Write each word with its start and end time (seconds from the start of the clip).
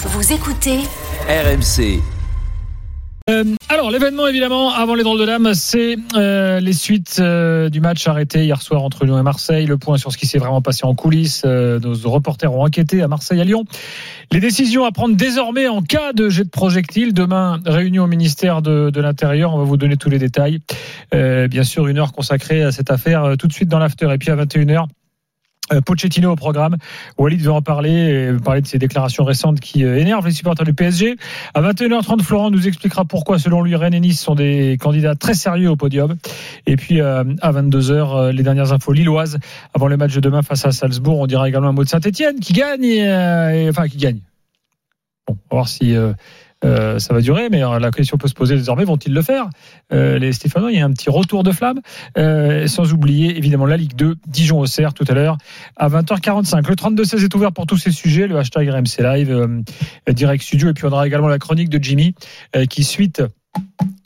Vous 0.00 0.32
écoutez 0.32 0.78
RMC. 1.28 2.00
Euh, 3.28 3.44
alors 3.68 3.90
l'événement 3.90 4.28
évidemment 4.28 4.72
avant 4.72 4.94
les 4.94 5.02
drôles 5.02 5.18
de 5.18 5.26
dames 5.26 5.52
c'est 5.54 5.96
euh, 6.14 6.60
les 6.60 6.72
suites 6.72 7.16
euh, 7.18 7.68
du 7.68 7.80
match 7.80 8.06
arrêté 8.06 8.44
hier 8.44 8.62
soir 8.62 8.84
entre 8.84 9.04
Lyon 9.04 9.18
et 9.18 9.22
Marseille. 9.22 9.66
Le 9.66 9.76
point 9.76 9.98
sur 9.98 10.12
ce 10.12 10.16
qui 10.16 10.26
s'est 10.26 10.38
vraiment 10.38 10.62
passé 10.62 10.86
en 10.86 10.94
coulisses 10.94 11.42
euh, 11.44 11.80
nos 11.80 12.10
reporters 12.10 12.54
ont 12.54 12.62
enquêté 12.62 13.02
à 13.02 13.08
Marseille 13.08 13.40
à 13.40 13.44
Lyon. 13.44 13.64
Les 14.30 14.38
décisions 14.38 14.84
à 14.84 14.92
prendre 14.92 15.16
désormais 15.16 15.66
en 15.66 15.82
cas 15.82 16.12
de 16.12 16.28
jet 16.28 16.44
de 16.44 16.48
projectile 16.48 17.12
demain 17.12 17.58
réunion 17.66 18.04
au 18.04 18.06
ministère 18.06 18.62
de, 18.62 18.90
de 18.90 19.00
l'Intérieur. 19.00 19.52
On 19.52 19.58
va 19.58 19.64
vous 19.64 19.76
donner 19.76 19.96
tous 19.96 20.10
les 20.10 20.18
détails. 20.18 20.60
Euh, 21.14 21.48
bien 21.48 21.64
sûr 21.64 21.88
une 21.88 21.98
heure 21.98 22.12
consacrée 22.12 22.62
à 22.62 22.70
cette 22.70 22.90
affaire 22.90 23.24
euh, 23.24 23.36
tout 23.36 23.48
de 23.48 23.52
suite 23.52 23.68
dans 23.68 23.78
l'after 23.78 24.12
et 24.12 24.18
puis 24.18 24.30
à 24.30 24.36
21h 24.36 24.84
euh, 24.84 24.86
Pochettino 25.84 26.32
au 26.32 26.36
programme. 26.36 26.76
Walid 27.18 27.40
veut 27.40 27.52
en 27.52 27.62
parler, 27.62 28.30
et 28.36 28.42
parler 28.42 28.60
de 28.60 28.66
ses 28.66 28.78
déclarations 28.78 29.24
récentes 29.24 29.60
qui 29.60 29.84
euh, 29.84 29.98
énervent 29.98 30.26
les 30.26 30.32
supporters 30.32 30.64
du 30.64 30.74
PSG. 30.74 31.16
À 31.54 31.62
21h30, 31.62 32.22
Florent 32.22 32.50
nous 32.50 32.66
expliquera 32.66 33.04
pourquoi, 33.04 33.38
selon 33.38 33.62
lui, 33.62 33.74
Rennes 33.76 33.94
et 33.94 34.00
Nice 34.00 34.20
sont 34.20 34.34
des 34.34 34.76
candidats 34.80 35.14
très 35.14 35.34
sérieux 35.34 35.70
au 35.70 35.76
podium. 35.76 36.16
Et 36.66 36.76
puis 36.76 37.00
euh, 37.00 37.24
à 37.42 37.52
22h, 37.52 37.90
euh, 37.90 38.32
les 38.32 38.42
dernières 38.42 38.72
infos 38.72 38.92
lilloises 38.92 39.38
avant 39.74 39.88
le 39.88 39.96
match 39.96 40.14
de 40.14 40.20
demain 40.20 40.42
face 40.42 40.64
à 40.64 40.72
Salzbourg. 40.72 41.18
On 41.18 41.26
dira 41.26 41.48
également 41.48 41.68
un 41.68 41.72
mot 41.72 41.84
de 41.84 41.88
Saint-Etienne 41.88 42.40
qui 42.40 42.52
gagne, 42.52 42.84
et, 42.84 43.08
euh, 43.08 43.70
enfin 43.70 43.88
qui 43.88 43.98
gagne. 43.98 44.20
Bon, 45.26 45.36
on 45.50 45.54
va 45.54 45.60
voir 45.60 45.68
si 45.68 45.94
euh, 45.94 46.12
euh, 46.64 46.98
ça 46.98 47.14
va 47.14 47.20
durer, 47.20 47.48
mais 47.50 47.62
euh, 47.62 47.78
la 47.78 47.90
question 47.90 48.18
peut 48.18 48.28
se 48.28 48.34
poser 48.34 48.56
désormais 48.56 48.84
vont-ils 48.84 49.12
le 49.12 49.22
faire? 49.22 49.48
Euh, 49.92 50.18
Les 50.18 50.32
Stéphanois, 50.32 50.72
il 50.72 50.78
y 50.78 50.80
a 50.80 50.84
un 50.84 50.92
petit 50.92 51.10
retour 51.10 51.42
de 51.42 51.52
flamme, 51.52 51.80
euh, 52.16 52.66
sans 52.66 52.92
oublier 52.92 53.36
évidemment 53.36 53.66
la 53.66 53.76
Ligue 53.76 53.94
2, 53.94 54.16
Dijon-Auxerre 54.26 54.92
tout 54.94 55.04
à 55.08 55.14
l'heure 55.14 55.38
à 55.76 55.88
20h45. 55.88 56.68
Le 56.68 56.74
32-16 56.74 57.24
est 57.24 57.34
ouvert 57.34 57.52
pour 57.52 57.66
tous 57.66 57.76
ces 57.76 57.92
sujets. 57.92 58.26
Le 58.26 58.36
hashtag 58.38 58.68
RMC 58.68 59.02
Live, 59.02 59.30
euh, 59.30 59.62
direct 60.12 60.42
studio. 60.42 60.68
Et 60.70 60.74
puis 60.74 60.84
on 60.84 60.92
aura 60.92 61.06
également 61.06 61.28
la 61.28 61.38
chronique 61.38 61.68
de 61.68 61.82
Jimmy 61.82 62.14
qui 62.68 62.84
suite 62.84 63.22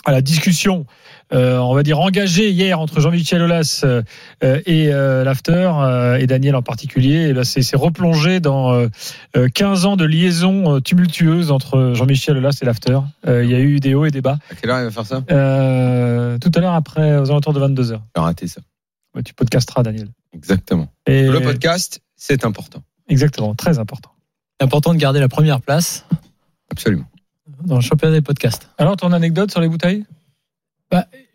à 0.04 0.10
la 0.10 0.20
discussion, 0.20 0.84
euh, 1.32 1.58
on 1.58 1.74
va 1.74 1.82
dire 1.84 2.00
engagée 2.00 2.50
hier 2.50 2.80
entre 2.80 3.00
Jean-Michel 3.00 3.40
Aulas 3.40 3.82
euh, 3.84 4.02
euh, 4.42 4.60
et 4.66 4.92
euh, 4.92 5.22
l'After, 5.22 5.70
euh, 5.76 6.16
et 6.16 6.26
Daniel 6.26 6.56
en 6.56 6.62
particulier, 6.62 7.30
et 7.30 7.44
c'est 7.44 7.62
c'est 7.62 7.76
replongé 7.76 8.40
dans 8.40 8.72
euh, 8.74 8.88
euh, 9.36 9.48
15 9.48 9.86
ans 9.86 9.96
de 9.96 10.04
liaison 10.04 10.76
euh, 10.76 10.80
tumultueuse 10.80 11.52
entre 11.52 11.92
Jean-Michel 11.94 12.36
Aulas 12.36 12.58
et 12.60 12.64
l'After. 12.64 12.98
Euh, 13.28 13.44
Il 13.44 13.50
y 13.50 13.54
a 13.54 13.60
eu 13.60 13.78
des 13.78 13.94
hauts 13.94 14.04
et 14.04 14.10
des 14.10 14.20
bas. 14.20 14.38
À 14.50 14.54
quelle 14.56 14.70
heure 14.70 14.80
il 14.80 14.84
va 14.84 14.90
faire 14.90 15.06
ça? 15.06 15.22
Euh, 15.30 16.36
tout 16.38 16.50
à 16.54 16.60
l'heure, 16.60 16.74
après, 16.74 17.18
aux 17.18 17.30
alentours 17.30 17.52
de 17.52 17.60
22h. 17.60 18.00
J'ai 18.16 18.22
raté 18.22 18.48
ça. 18.48 18.60
Tu 19.24 19.34
podcasteras, 19.34 19.82
Daniel. 19.82 20.08
Exactement. 20.32 20.88
Et 21.06 21.24
Le 21.28 21.40
podcast, 21.40 22.00
c'est 22.16 22.44
important. 22.44 22.82
Exactement, 23.08 23.54
très 23.54 23.78
important. 23.78 24.10
C'est 24.58 24.64
important 24.64 24.94
de 24.94 24.98
garder 24.98 25.20
la 25.20 25.28
première 25.28 25.60
place 25.60 26.06
Absolument. 26.70 27.04
Dans 27.66 27.76
le 27.76 27.80
championnat 27.80 28.14
des 28.14 28.22
podcasts. 28.22 28.68
Alors, 28.78 28.96
ton 28.96 29.12
anecdote 29.12 29.50
sur 29.50 29.60
les 29.60 29.68
bouteilles? 29.68 30.04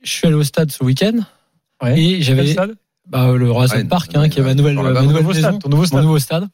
Je 0.04 0.12
suis 0.12 0.28
allé 0.28 0.36
au 0.36 0.44
stade 0.44 0.72
ce 0.72 0.84
week-end 0.84 1.18
Ouais. 1.84 2.00
et 2.00 2.14
Quel 2.14 2.22
j'avais 2.24 2.52
stade? 2.54 2.76
Bah, 3.10 3.32
le 3.36 3.52
Roison 3.52 3.76
Ouais, 3.76 3.84
Park, 3.86 4.12
ouais, 4.14 4.20
hein, 4.20 4.30
qui 4.30 4.40
est 4.40 4.44
ma 4.44 4.54
nouvelle, 4.54 4.76
ma 4.76 4.84
nouvelle 5.02 5.04
nouveau 5.06 5.30
maison, 5.34 5.40
stade, 5.50 5.60
ton 5.60 5.70
nouveau 5.70 5.82
mon 5.84 5.88
stade. 5.88 6.04
nouveau 6.04 6.20
stade, 6.20 6.48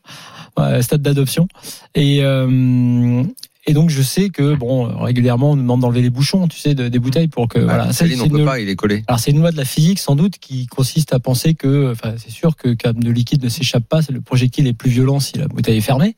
Ouais, 0.58 0.82
stade 0.82 1.02
d'adoption. 1.02 1.48
Et 1.96 2.20
euh, 2.24 3.24
et 3.66 3.74
donc 3.74 3.90
je 3.90 4.02
sais 4.02 4.30
que 4.30 4.56
bon 4.56 4.86
régulièrement 5.04 5.52
on 5.52 5.56
nous 5.56 5.62
demande 5.64 5.82
d'enlever 5.82 6.02
les 6.02 6.10
bouchons, 6.10 6.48
tu 6.48 6.60
sais, 6.60 6.76
de- 6.76 6.90
des 6.90 7.00
bouteilles 7.00 7.28
pour 7.28 7.48
que 7.48 7.60
voilà. 7.60 7.78
Voilà, 7.80 7.94
Céline, 7.94 8.22
on 8.22 8.30
peut 8.30 8.40
une- 8.40 8.46
pas, 8.46 8.60
il 8.60 8.70
est 8.70 8.76
collé. 8.76 9.04
Alors 9.08 9.20
c'est 9.20 9.32
une 9.32 9.40
loi 9.40 9.52
de 9.52 9.58
la 9.58 9.66
physique 9.66 10.00
sans 10.00 10.16
doute 10.16 10.38
qui 10.38 10.68
consiste 10.68 11.14
à 11.14 11.20
penser 11.20 11.54
que, 11.56 11.92
enfin 11.92 12.14
c'est 12.18 12.30
sûr 12.32 12.56
que 12.56 12.70
quand 12.82 12.94
de 12.98 13.10
liquide 13.12 13.44
ne 13.44 13.50
s'échappe 13.50 13.86
pas, 13.88 14.02
c'est 14.02 14.12
le 14.14 14.22
projectile 14.22 14.68
est 14.68 14.74
plus 14.74 14.90
violent 14.92 15.20
si 15.20 15.38
la 15.38 15.48
bouteille 15.48 15.78
est 15.78 15.82
fermée. 15.82 16.16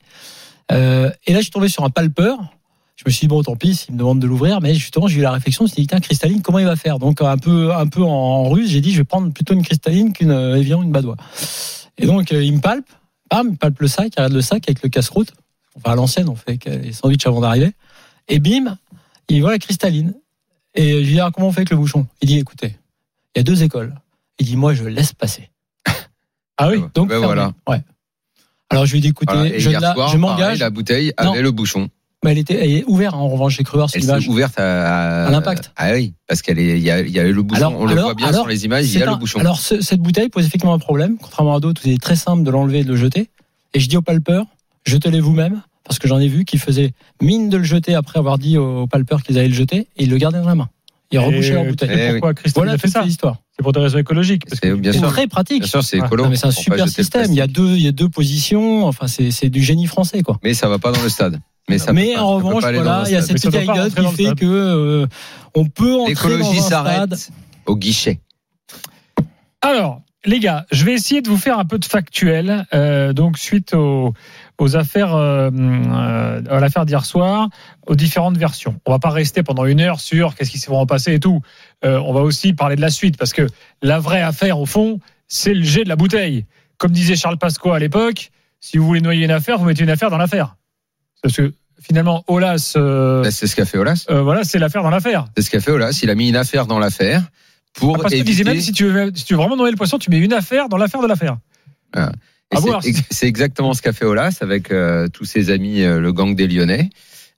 Euh, 0.72 1.10
et 1.26 1.32
là 1.32 1.38
je 1.38 1.44
suis 1.44 1.52
tombé 1.52 1.68
sur 1.68 1.84
un 1.84 1.90
palpeur. 1.90 2.38
Je 2.96 3.02
me 3.06 3.10
suis 3.10 3.26
dit 3.26 3.28
bon 3.28 3.42
tant 3.42 3.56
pis 3.56 3.74
s'il 3.74 3.92
me 3.94 3.98
demande 3.98 4.20
de 4.20 4.26
l'ouvrir, 4.26 4.60
mais 4.60 4.74
justement 4.74 5.06
j'ai 5.06 5.18
eu 5.18 5.22
la 5.22 5.30
réflexion, 5.32 5.66
je 5.66 5.70
me 5.70 5.74
suis 5.74 5.82
dit 5.82 5.86
tiens 5.86 6.00
cristalline 6.00 6.40
comment 6.42 6.58
il 6.58 6.64
va 6.66 6.76
faire? 6.76 6.98
Donc 6.98 7.20
un 7.20 7.36
peu 7.36 7.72
un 7.74 7.86
peu 7.86 8.02
en 8.02 8.48
ruse, 8.48 8.70
j'ai 8.70 8.80
dit 8.80 8.92
je 8.92 8.98
vais 8.98 9.04
prendre 9.04 9.30
plutôt 9.32 9.52
une 9.54 9.62
cristalline 9.62 10.12
qu'une 10.12 10.30
euh, 10.30 10.56
Evian, 10.56 10.82
une 10.82 10.92
Badois. 10.92 11.16
Et 11.98 12.06
donc 12.06 12.32
euh, 12.32 12.42
il 12.42 12.54
me 12.54 12.60
palpe, 12.60 12.88
bam, 13.30 13.48
il 13.50 13.56
palpe 13.58 13.78
le 13.80 13.88
sac, 13.88 14.06
il 14.16 14.20
regarde 14.20 14.32
le 14.32 14.40
sac 14.40 14.64
avec 14.68 14.82
le 14.82 14.88
casse-route. 14.88 15.32
Enfin 15.76 15.92
à 15.92 15.94
l'ancienne 15.94 16.28
on 16.28 16.36
fait 16.36 16.58
les 16.66 16.92
sandwichs 16.92 17.26
avant 17.26 17.40
d'arriver. 17.42 17.72
Et 18.28 18.38
bim, 18.38 18.76
il 19.28 19.40
voit 19.42 19.50
la 19.52 19.58
cristalline. 19.58 20.14
Et 20.74 20.92
je 21.04 21.06
lui 21.06 21.14
dis, 21.14 21.20
ah, 21.20 21.30
comment 21.32 21.48
on 21.48 21.52
fait 21.52 21.60
avec 21.60 21.70
le 21.70 21.76
bouchon? 21.78 22.06
Il 22.20 22.28
dit, 22.28 22.38
écoutez, 22.38 22.76
il 23.34 23.38
y 23.38 23.40
a 23.40 23.42
deux 23.44 23.62
écoles. 23.62 23.94
Il 24.38 24.44
dit, 24.44 24.56
moi, 24.56 24.74
je 24.74 24.84
laisse 24.84 25.12
passer. 25.14 25.48
Ah 26.58 26.68
oui 26.68 26.82
Donc, 26.94 27.08
Ben 27.08 27.16
voilà. 27.18 27.52
Ouais. 27.66 27.80
Alors, 28.68 28.84
je 28.84 28.92
lui 28.92 28.98
ai 28.98 29.00
dit, 29.00 29.08
écoutez, 29.08 29.32
Voilà. 29.32 29.58
Je, 29.58 29.70
la- 29.70 29.94
soir, 29.94 30.08
je 30.08 30.18
pareil, 30.18 30.20
m'engage. 30.20 30.58
la 30.58 30.68
bouteille 30.68 31.12
Non. 31.22 31.32
avait 31.32 31.40
le 31.40 31.50
bouchon. 31.50 31.88
Mais 32.26 32.32
elle 32.32 32.38
était 32.38 32.54
elle 32.62 32.70
est 32.72 32.84
ouverte, 32.88 33.14
en 33.14 33.28
revanche, 33.28 33.56
j'ai 33.56 33.62
cru 33.62 33.78
voir 33.78 33.88
sur 33.88 33.96
Elle 33.98 34.22
s'est 34.22 34.28
ouverte 34.28 34.58
à, 34.58 35.26
À 35.26 35.30
l'impact. 35.30 35.72
Ah 35.76 35.92
oui, 35.94 36.12
parce 36.26 36.42
qu'elle 36.42 36.58
est, 36.58 36.76
il 36.76 36.82
y 36.84 36.90
a, 36.90 37.00
y 37.00 37.18
a 37.18 37.22
le 37.24 37.42
bouchon. 37.42 37.60
Alors- 37.68 37.80
on 37.80 37.86
le 37.86 37.92
alors- 37.92 38.04
voit 38.06 38.14
bien 38.14 38.26
alors, 38.26 38.40
sur 38.42 38.48
les 38.48 38.64
images, 38.64 38.84
il 38.92 38.98
y 38.98 39.02
a 39.02 39.08
un- 39.08 39.12
le 39.12 39.18
bouchon. 39.18 39.38
Alors, 39.38 39.60
ce- 39.60 39.80
cette 39.80 40.00
bouteille 40.00 40.28
pose 40.28 40.44
effectivement 40.44 40.74
un 40.74 40.78
problème. 40.78 41.16
Contrairement 41.22 41.54
à 41.54 41.60
d'autres, 41.60 41.80
c'est 41.84 41.96
très 42.00 42.16
simple 42.16 42.42
de 42.42 42.50
l'enlever 42.50 42.80
et 42.80 42.84
de 42.84 42.90
le 42.90 42.96
jeter. 42.96 43.30
Et 43.74 43.80
je 43.80 43.88
dis 43.88 43.96
au 43.96 44.02
palpeur, 44.02 44.44
jetez-les 44.84 45.20
vous-même, 45.20 45.62
parce 45.84 45.98
que 46.00 46.08
j'en 46.08 46.18
ai 46.18 46.28
vu 46.28 46.44
qui 46.44 46.58
faisaient 46.58 46.92
mine 47.22 47.48
de 47.48 47.56
le 47.58 47.64
jeter 47.64 47.94
après 47.94 48.18
avoir 48.18 48.38
dit 48.38 48.58
au 48.58 48.86
palpeur 48.88 49.22
qu'ils 49.22 49.38
allaient 49.38 49.48
le 49.48 49.54
jeter, 49.54 49.86
et 49.96 50.02
ils 50.04 50.10
le 50.10 50.16
gardaient 50.18 50.40
dans 50.40 50.48
la 50.48 50.54
main. 50.56 50.68
Ils 51.12 51.20
rebouchaient 51.20 51.54
leur 51.54 51.64
bouteille. 51.64 51.88
Eh 51.92 52.06
oui. 52.06 52.10
Pourquoi 52.14 52.34
Christophe 52.34 52.60
Voilà 52.64 52.72
a 52.72 52.78
fait 52.78 52.88
ça 52.88 53.02
l'histoire. 53.02 53.36
C'est 53.56 53.62
pour 53.62 53.72
des 53.72 53.78
raisons 53.78 53.98
écologiques. 53.98 54.42
C'est 54.52 55.00
très 55.02 55.28
pratique. 55.28 55.60
Bien 55.60 55.68
sûr, 55.68 55.84
c'est 55.84 56.00
Ah, 56.02 56.06
écolo. 56.06 56.24
Non, 56.24 56.30
mais 56.30 56.36
c'est 56.36 56.48
un 56.48 56.50
super 56.50 56.88
système. 56.88 57.30
Il 57.30 57.36
y 57.36 57.40
a 57.40 57.46
deux, 57.46 57.76
il 57.76 57.82
y 57.82 57.86
a 57.88 57.92
deux 57.92 58.08
positions. 58.08 58.84
Enfin, 58.86 59.06
c'est, 59.06 59.30
c'est 59.30 59.48
du 59.48 59.62
génie 59.62 59.86
français, 59.86 60.22
quoi. 60.22 60.38
Mais 60.42 60.52
ça 60.52 60.68
va 60.68 60.78
pas 60.80 60.90
dans 60.90 61.00
le 61.02 61.08
stade. 61.08 61.38
Mais, 61.68 61.78
ça 61.78 61.92
Mais 61.92 62.08
peut 62.10 62.14
pas- 62.14 62.22
en 62.22 62.34
revanche, 62.36 62.62
voilà, 62.62 63.02
il 63.06 63.12
y 63.12 63.16
a 63.16 63.22
cette 63.22 63.36
petite 63.36 63.54
anecdote 63.54 63.94
qui 63.94 64.06
fait 64.24 64.34
que 64.36 64.44
euh, 64.46 65.06
on 65.54 65.64
peut 65.66 65.94
entrer 65.94 66.38
dans 66.38 66.50
un 66.52 66.60
s'arrête 66.60 67.30
au 67.66 67.76
guichet. 67.76 68.20
Alors, 69.62 70.02
les 70.24 70.38
gars, 70.40 70.66
je 70.70 70.84
vais 70.84 70.92
essayer 70.92 71.22
de 71.22 71.28
vous 71.28 71.36
faire 71.36 71.58
un 71.58 71.64
peu 71.64 71.78
de 71.78 71.84
factuel. 71.84 72.66
euh, 72.74 73.12
donc, 73.12 73.38
suite 73.38 73.74
aux, 73.74 74.12
aux 74.58 74.76
affaires, 74.76 75.14
euh, 75.14 75.50
euh, 75.52 76.42
à 76.50 76.60
l'affaire 76.60 76.84
d'hier 76.86 77.04
soir, 77.04 77.48
aux 77.86 77.94
différentes 77.96 78.36
versions. 78.36 78.78
On 78.86 78.92
va 78.92 78.98
pas 78.98 79.10
rester 79.10 79.42
pendant 79.42 79.64
une 79.64 79.80
heure 79.80 80.00
sur 80.00 80.34
qu'est-ce 80.34 80.50
qui 80.50 80.58
s'est 80.58 80.68
vraiment 80.70 80.86
passé 80.86 81.14
et 81.14 81.20
tout. 81.20 81.40
Euh, 81.84 81.98
on 82.04 82.12
va 82.12 82.20
aussi 82.20 82.52
parler 82.52 82.76
de 82.76 82.80
la 82.80 82.90
suite 82.90 83.16
parce 83.16 83.32
que 83.32 83.46
la 83.82 83.98
vraie 83.98 84.22
affaire, 84.22 84.58
au 84.60 84.66
fond, 84.66 85.00
c'est 85.28 85.54
le 85.54 85.62
jet 85.64 85.84
de 85.84 85.88
la 85.88 85.96
bouteille. 85.96 86.44
Comme 86.78 86.92
disait 86.92 87.16
Charles 87.16 87.38
Pasqua 87.38 87.74
à 87.74 87.78
l'époque, 87.78 88.30
si 88.60 88.78
vous 88.78 88.86
voulez 88.86 89.00
noyer 89.00 89.24
une 89.24 89.30
affaire, 89.30 89.58
vous 89.58 89.64
mettez 89.64 89.82
une 89.84 89.90
affaire 89.90 90.10
dans 90.10 90.18
l'affaire. 90.18 90.56
Parce 91.22 91.34
que 91.36 91.52
finalement, 91.80 92.24
Olas, 92.28 92.72
euh, 92.76 93.22
Là, 93.24 93.30
C'est 93.30 93.46
ce 93.46 93.56
qu'a 93.56 93.64
fait 93.64 93.78
Olas. 93.78 94.04
euh, 94.10 94.22
voilà, 94.22 94.44
c'est 94.44 94.58
l'affaire 94.58 94.82
dans 94.82 94.90
l'affaire. 94.90 95.26
C'est 95.36 95.42
ce 95.42 95.50
qu'a 95.50 95.60
fait 95.60 95.70
Olas. 95.72 95.98
Il 96.02 96.10
a 96.10 96.14
mis 96.14 96.28
une 96.28 96.36
affaire 96.36 96.66
dans 96.66 96.78
l'affaire 96.78 97.22
pour 97.74 97.96
Ah, 97.96 98.02
Parce 98.02 98.14
que 98.14 98.18
disait 98.20 98.42
éviter. 98.42 98.50
même 98.50 98.60
si 98.60 98.72
tu, 98.72 98.86
veux, 98.86 99.10
si 99.14 99.24
tu 99.24 99.34
veux 99.34 99.38
vraiment 99.38 99.56
noyer 99.56 99.70
le 99.72 99.76
poisson, 99.76 99.98
tu 99.98 100.10
mets 100.10 100.18
une 100.18 100.32
affaire 100.32 100.68
dans 100.68 100.76
l'affaire 100.76 101.02
de 101.02 101.06
l'affaire. 101.06 101.36
À 101.94 102.10
c'est 103.10 103.26
exactement 103.26 103.74
ce 103.74 103.82
qu'a 103.82 103.92
fait 103.92 104.04
Olas 104.04 104.38
avec 104.40 104.70
euh, 104.70 105.08
tous 105.08 105.24
ses 105.24 105.50
amis, 105.50 105.80
le 105.82 106.12
gang 106.12 106.34
des 106.36 106.46
Lyonnais, 106.46 106.90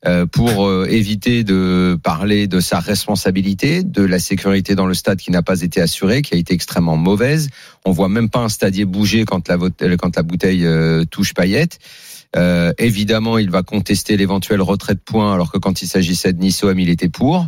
euh, 0.07 0.27
pour 0.27 0.67
euh, 0.67 0.87
éviter 0.89 1.45
de 1.45 1.99
parler 2.03 2.47
de 2.47 2.61
sa 2.61 2.79
responsabilité, 2.79 3.83
de 3.83 4.03
la 4.03 4.19
sécurité 4.19 4.75
dans 4.75 4.87
le 4.87 4.95
stade 4.95 5.19
qui 5.19 5.31
n'a 5.31 5.43
pas 5.43 5.63
été 5.63 5.81
assurée, 5.81 6.23
qui 6.23 6.35
a 6.35 6.37
été 6.37 6.53
extrêmement 6.55 6.97
mauvaise. 6.97 7.49
On 7.85 7.91
voit 7.93 8.09
même 8.09 8.29
pas 8.29 8.41
un 8.41 8.49
stadier 8.49 8.85
bouger 8.85 9.25
quand 9.25 9.49
la, 9.49 9.57
vot- 9.57 9.71
quand 9.99 10.15
la 10.17 10.23
bouteille 10.23 10.67
euh, 10.67 11.05
touche 11.05 11.33
paillette. 11.35 11.79
Euh, 12.37 12.73
évidemment, 12.79 13.39
il 13.39 13.51
va 13.51 13.63
contester 13.63 14.17
l'éventuel 14.17 14.61
retrait 14.61 14.95
de 14.95 15.01
points, 15.01 15.33
alors 15.33 15.51
que 15.51 15.59
quand 15.59 15.83
il 15.83 15.89
s'agissait 15.89 16.33
de 16.33 16.39
Nice-OM, 16.39 16.79
il 16.79 16.91
était 16.91 17.09
pour. 17.09 17.47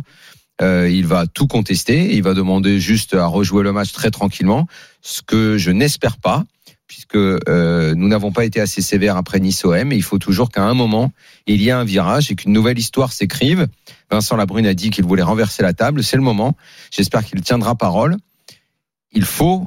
Euh, 0.61 0.89
il 0.89 1.07
va 1.07 1.27
tout 1.27 1.47
contester. 1.47 2.15
Il 2.15 2.23
va 2.23 2.33
demander 2.33 2.79
juste 2.79 3.13
à 3.13 3.25
rejouer 3.25 3.63
le 3.63 3.71
match 3.71 3.91
très 3.91 4.11
tranquillement, 4.11 4.67
ce 5.01 5.21
que 5.21 5.57
je 5.57 5.71
n'espère 5.71 6.17
pas, 6.17 6.43
puisque 6.87 7.15
euh, 7.15 7.95
nous 7.95 8.07
n'avons 8.07 8.31
pas 8.31 8.45
été 8.45 8.59
assez 8.59 8.81
sévères 8.81 9.17
après 9.17 9.39
Nice-OM. 9.39 9.91
Il 9.91 10.03
faut 10.03 10.19
toujours 10.19 10.49
qu'à 10.49 10.63
un 10.63 10.73
moment, 10.73 11.11
il 11.47 11.61
y 11.61 11.69
ait 11.69 11.71
un 11.71 11.83
virage 11.83 12.31
et 12.31 12.35
qu'une 12.35 12.53
nouvelle 12.53 12.77
histoire 12.77 13.11
s'écrive. 13.11 13.67
Vincent 14.11 14.35
Labrune 14.35 14.67
a 14.67 14.73
dit 14.73 14.89
qu'il 14.89 15.05
voulait 15.05 15.23
renverser 15.23 15.63
la 15.63 15.73
table. 15.73 16.03
C'est 16.03 16.17
le 16.17 16.23
moment. 16.23 16.55
J'espère 16.91 17.25
qu'il 17.25 17.41
tiendra 17.41 17.75
parole. 17.75 18.17
Il 19.13 19.25
faut 19.25 19.65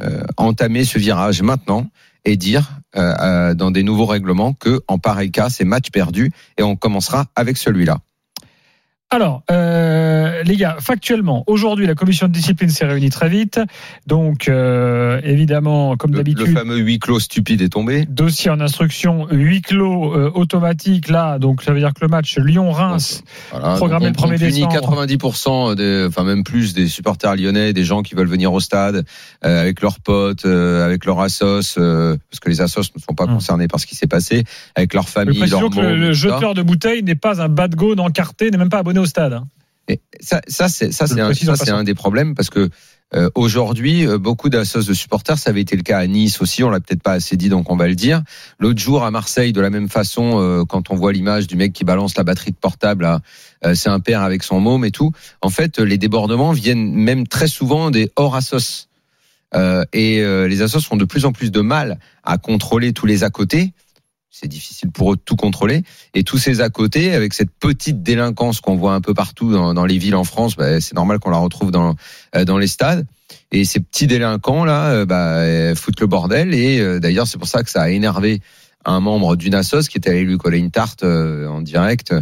euh, 0.00 0.24
entamer 0.36 0.84
ce 0.84 0.98
virage 0.98 1.42
maintenant 1.42 1.88
et 2.24 2.36
dire 2.36 2.80
euh, 2.96 3.14
euh, 3.20 3.54
dans 3.54 3.70
des 3.70 3.82
nouveaux 3.82 4.06
règlements 4.06 4.52
que 4.52 4.82
en 4.88 4.98
pareil 4.98 5.30
cas 5.30 5.50
c'est 5.50 5.64
match 5.64 5.90
perdu 5.90 6.32
et 6.58 6.62
on 6.62 6.76
commencera 6.76 7.26
avec 7.36 7.56
celui-là. 7.56 7.98
Alors, 9.14 9.44
euh, 9.48 10.42
les 10.42 10.56
gars, 10.56 10.76
factuellement, 10.80 11.44
aujourd'hui, 11.46 11.86
la 11.86 11.94
commission 11.94 12.26
de 12.26 12.32
discipline 12.32 12.68
s'est 12.68 12.84
réunie 12.84 13.10
très 13.10 13.28
vite. 13.28 13.60
Donc, 14.08 14.48
euh, 14.48 15.20
évidemment, 15.22 15.96
comme 15.96 16.10
Le, 16.10 16.18
le 16.18 16.24
d'habitude, 16.24 16.52
fameux 16.52 16.78
huis 16.78 16.98
clos 16.98 17.20
stupide 17.20 17.62
est 17.62 17.68
tombé. 17.68 18.06
dossier 18.06 18.50
en 18.50 18.58
instruction, 18.58 19.28
huis 19.30 19.62
clos 19.62 20.12
euh, 20.16 20.32
automatique, 20.34 21.08
là. 21.08 21.38
Donc, 21.38 21.62
ça 21.62 21.72
veut 21.72 21.78
dire 21.78 21.94
que 21.94 22.00
le 22.00 22.08
match 22.08 22.36
Lyon-Reims, 22.38 23.22
Voilà, 23.52 23.76
Programmé 23.76 24.06
donc 24.10 24.16
on- 24.18 24.26
le 24.30 24.36
1er 24.36 24.44
on 24.46 24.66
décembre. 24.66 24.72
90% 24.72 25.74
des, 25.76 26.06
enfin 26.08 26.24
même 26.24 26.42
plus 26.42 26.74
des 26.74 26.88
supporters 26.88 27.36
lyonnais, 27.36 27.72
des 27.72 27.84
gens 27.84 28.02
qui 28.02 28.16
veulent 28.16 28.26
venir 28.26 28.52
au 28.52 28.58
stade 28.58 29.04
avec 29.42 29.80
leurs 29.80 30.00
potes, 30.00 30.44
avec 30.44 31.04
leurs 31.04 31.20
assos, 31.20 31.60
parce 31.76 32.40
que 32.40 32.48
les 32.48 32.60
assos 32.60 32.80
ne 32.96 33.00
sont 33.00 33.14
pas 33.14 33.24
Hum. 33.24 33.34
concernés 33.34 33.68
par 33.68 33.78
ce 33.78 33.86
qui 33.86 33.94
s'est 33.94 34.08
passé, 34.08 34.42
avec 34.74 34.92
leur 34.92 35.04
le 35.04 35.08
famille, 35.08 35.38
leurs 35.46 35.70
que 35.70 35.78
le, 35.80 35.94
le 35.96 36.12
jeteur 36.12 36.54
de 36.54 36.62
bouteille 36.62 37.04
n'est 37.04 37.14
pas 37.14 37.40
un 37.40 37.48
bad 37.48 37.76
go 37.76 37.94
encarté, 37.96 38.50
n'est 38.50 38.58
même 38.58 38.68
pas 38.70 38.78
abonné 38.78 38.98
au 38.98 39.03
stade. 39.06 39.32
hein. 39.32 39.46
Et 39.88 40.00
ça, 40.20 40.40
ça 40.48 40.68
c'est 40.68 41.70
un, 41.70 41.84
des 41.84 41.94
problèmes 41.94 42.34
parce 42.34 42.48
que 42.48 42.70
euh, 43.14 43.28
aujourd'hui 43.34 44.06
euh, 44.06 44.16
beaucoup 44.16 44.48
d'assos 44.48 44.82
de 44.82 44.94
supporters, 44.94 45.38
ça 45.38 45.50
avait 45.50 45.60
été 45.60 45.76
le 45.76 45.82
cas 45.82 45.98
à 45.98 46.06
Nice 46.06 46.40
aussi, 46.40 46.64
on 46.64 46.70
l'a 46.70 46.80
peut-être 46.80 47.02
pas 47.02 47.12
assez 47.12 47.36
dit 47.36 47.50
donc 47.50 47.70
on 47.70 47.76
va 47.76 47.86
le 47.86 47.94
dire. 47.94 48.22
L'autre 48.58 48.78
jour 48.78 49.04
à 49.04 49.10
Marseille 49.10 49.52
de 49.52 49.60
la 49.60 49.68
même 49.68 49.90
façon 49.90 50.40
euh, 50.40 50.64
quand 50.64 50.90
on 50.90 50.94
voit 50.94 51.12
l'image 51.12 51.46
du 51.46 51.56
mec 51.56 51.74
qui 51.74 51.84
balance 51.84 52.16
la 52.16 52.24
batterie 52.24 52.52
de 52.52 52.56
portable, 52.56 53.20
euh, 53.64 53.74
c'est 53.74 53.90
un 53.90 54.00
père 54.00 54.22
avec 54.22 54.42
son 54.42 54.58
môme 54.58 54.86
et 54.86 54.90
tout. 54.90 55.12
En 55.42 55.50
fait, 55.50 55.78
les 55.78 55.98
débordements 55.98 56.52
viennent 56.52 56.94
même 56.94 57.26
très 57.26 57.48
souvent 57.48 57.90
des 57.90 58.10
hors 58.16 58.36
assos. 58.36 58.88
Euh, 59.54 59.84
et 59.92 60.20
les 60.48 60.62
assos 60.62 60.80
ont 60.90 60.96
de 60.96 61.04
plus 61.04 61.26
en 61.26 61.32
plus 61.32 61.52
de 61.52 61.60
mal 61.60 62.00
à 62.24 62.38
contrôler 62.38 62.92
tous 62.92 63.06
les 63.06 63.22
à 63.22 63.30
côté. 63.30 63.72
C'est 64.36 64.48
difficile 64.48 64.90
pour 64.90 65.12
eux 65.12 65.16
de 65.16 65.20
tout 65.24 65.36
contrôler. 65.36 65.84
Et 66.12 66.24
tous 66.24 66.38
ces 66.38 66.60
à 66.60 66.68
côté, 66.68 67.14
avec 67.14 67.34
cette 67.34 67.52
petite 67.52 68.02
délinquance 68.02 68.60
qu'on 68.60 68.74
voit 68.74 68.94
un 68.94 69.00
peu 69.00 69.14
partout 69.14 69.52
dans, 69.52 69.84
les 69.84 69.96
villes 69.96 70.16
en 70.16 70.24
France, 70.24 70.56
bah, 70.56 70.80
c'est 70.80 70.96
normal 70.96 71.20
qu'on 71.20 71.30
la 71.30 71.38
retrouve 71.38 71.70
dans, 71.70 71.94
euh, 72.34 72.44
dans 72.44 72.58
les 72.58 72.66
stades. 72.66 73.06
Et 73.52 73.64
ces 73.64 73.78
petits 73.78 74.08
délinquants 74.08 74.64
là, 74.64 74.90
euh, 74.90 75.06
bah, 75.06 75.36
euh, 75.36 75.76
foutent 75.76 76.00
le 76.00 76.08
bordel. 76.08 76.52
Et 76.52 76.98
d'ailleurs, 76.98 77.28
c'est 77.28 77.38
pour 77.38 77.46
ça 77.46 77.62
que 77.62 77.70
ça 77.70 77.82
a 77.82 77.90
énervé 77.90 78.40
un 78.84 78.98
membre 78.98 79.36
d'une 79.36 79.54
assos 79.54 79.86
qui 79.88 79.98
était 79.98 80.10
allé 80.10 80.24
lui 80.24 80.36
coller 80.36 80.58
une 80.58 80.72
tarte 80.72 81.04
en 81.04 81.60
direct 81.60 82.12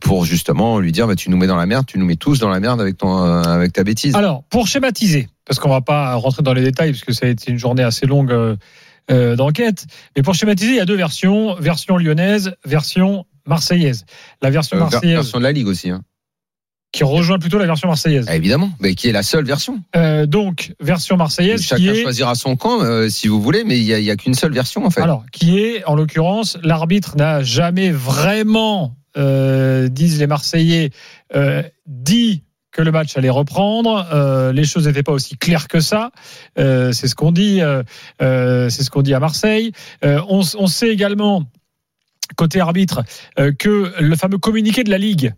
pour 0.00 0.24
justement 0.24 0.78
lui 0.78 0.92
dire 0.92 1.06
bah, 1.06 1.14
tu 1.14 1.28
nous 1.28 1.36
mets 1.36 1.46
dans 1.46 1.56
la 1.56 1.66
merde, 1.66 1.84
tu 1.84 1.98
nous 1.98 2.06
mets 2.06 2.16
tous 2.16 2.38
dans 2.38 2.48
la 2.48 2.58
merde 2.58 2.80
avec 2.80 2.96
ton 2.96 3.18
avec 3.18 3.74
ta 3.74 3.84
bêtise. 3.84 4.14
Alors, 4.14 4.44
pour 4.48 4.66
schématiser, 4.66 5.28
parce 5.44 5.60
qu'on 5.60 5.68
va 5.68 5.82
pas 5.82 6.14
rentrer 6.14 6.42
dans 6.42 6.54
les 6.54 6.62
détails, 6.62 6.92
parce 6.92 7.04
que 7.04 7.12
ça 7.12 7.26
a 7.26 7.28
été 7.28 7.50
une 7.50 7.58
journée 7.58 7.82
assez 7.82 8.06
longue 8.06 8.56
euh, 9.10 9.36
d'enquête, 9.36 9.86
mais 10.16 10.22
pour 10.22 10.34
schématiser, 10.34 10.72
il 10.72 10.76
y 10.76 10.80
a 10.80 10.84
deux 10.84 10.96
versions, 10.96 11.54
version 11.56 11.96
lyonnaise, 11.96 12.54
version 12.64 13.26
marseillaise. 13.46 14.04
La 14.42 14.50
version 14.50 14.76
Euh, 14.76 14.80
marseillaise 14.80 15.14
version 15.16 15.38
de 15.38 15.44
la 15.44 15.52
ligue 15.52 15.66
aussi, 15.66 15.90
hein. 15.90 16.02
qui 16.92 17.04
rejoint 17.04 17.38
plutôt 17.38 17.58
la 17.58 17.66
version 17.66 17.88
marseillaise. 17.88 18.26
Ah, 18.28 18.36
évidemment, 18.36 18.70
mais 18.80 18.94
qui 18.94 19.08
est 19.08 19.12
la 19.12 19.22
seule 19.22 19.44
version. 19.44 19.80
Euh, 19.96 20.26
donc, 20.26 20.72
version 20.80 21.16
marseillaise 21.16 21.60
qui 21.62 21.66
Chacun 21.68 21.92
est, 21.92 22.02
choisira 22.02 22.34
son 22.34 22.56
camp 22.56 22.80
euh, 22.82 23.08
si 23.08 23.28
vous 23.28 23.40
voulez, 23.40 23.64
mais 23.64 23.78
il 23.78 23.84
y 23.84 23.94
a, 23.94 24.00
y 24.00 24.10
a 24.10 24.16
qu'une 24.16 24.34
seule 24.34 24.52
version 24.52 24.84
en 24.84 24.90
fait. 24.90 25.00
alors, 25.00 25.24
qui 25.32 25.58
est, 25.58 25.84
en 25.84 25.94
l'occurrence, 25.94 26.58
l'arbitre 26.62 27.16
n'a 27.16 27.42
jamais 27.42 27.90
vraiment, 27.90 28.96
euh, 29.16 29.88
disent 29.88 30.18
les 30.20 30.26
Marseillais, 30.26 30.90
dit 31.86 32.44
que 32.72 32.82
le 32.82 32.92
match 32.92 33.16
allait 33.16 33.30
reprendre. 33.30 34.06
Euh, 34.12 34.52
les 34.52 34.64
choses 34.64 34.86
n'étaient 34.86 35.02
pas 35.02 35.12
aussi 35.12 35.36
claires 35.36 35.68
que 35.68 35.80
ça. 35.80 36.10
Euh, 36.58 36.92
c'est 36.92 37.08
ce 37.08 37.14
qu'on 37.14 37.32
dit. 37.32 37.60
euh, 37.60 37.82
c'est 38.70 38.82
ce 38.82 38.90
qu'on 38.90 39.02
dit 39.02 39.14
à 39.14 39.20
Marseille. 39.20 39.72
On, 40.02 40.42
sait 40.42 40.88
également 40.88 41.44
côté 42.36 42.60
arbitre 42.60 43.02
que 43.58 43.92
le 44.00 44.16
fameux 44.16 44.38
communiqué 44.38 44.84
de 44.84 44.90
la 44.90 44.98
Ligue 44.98 45.34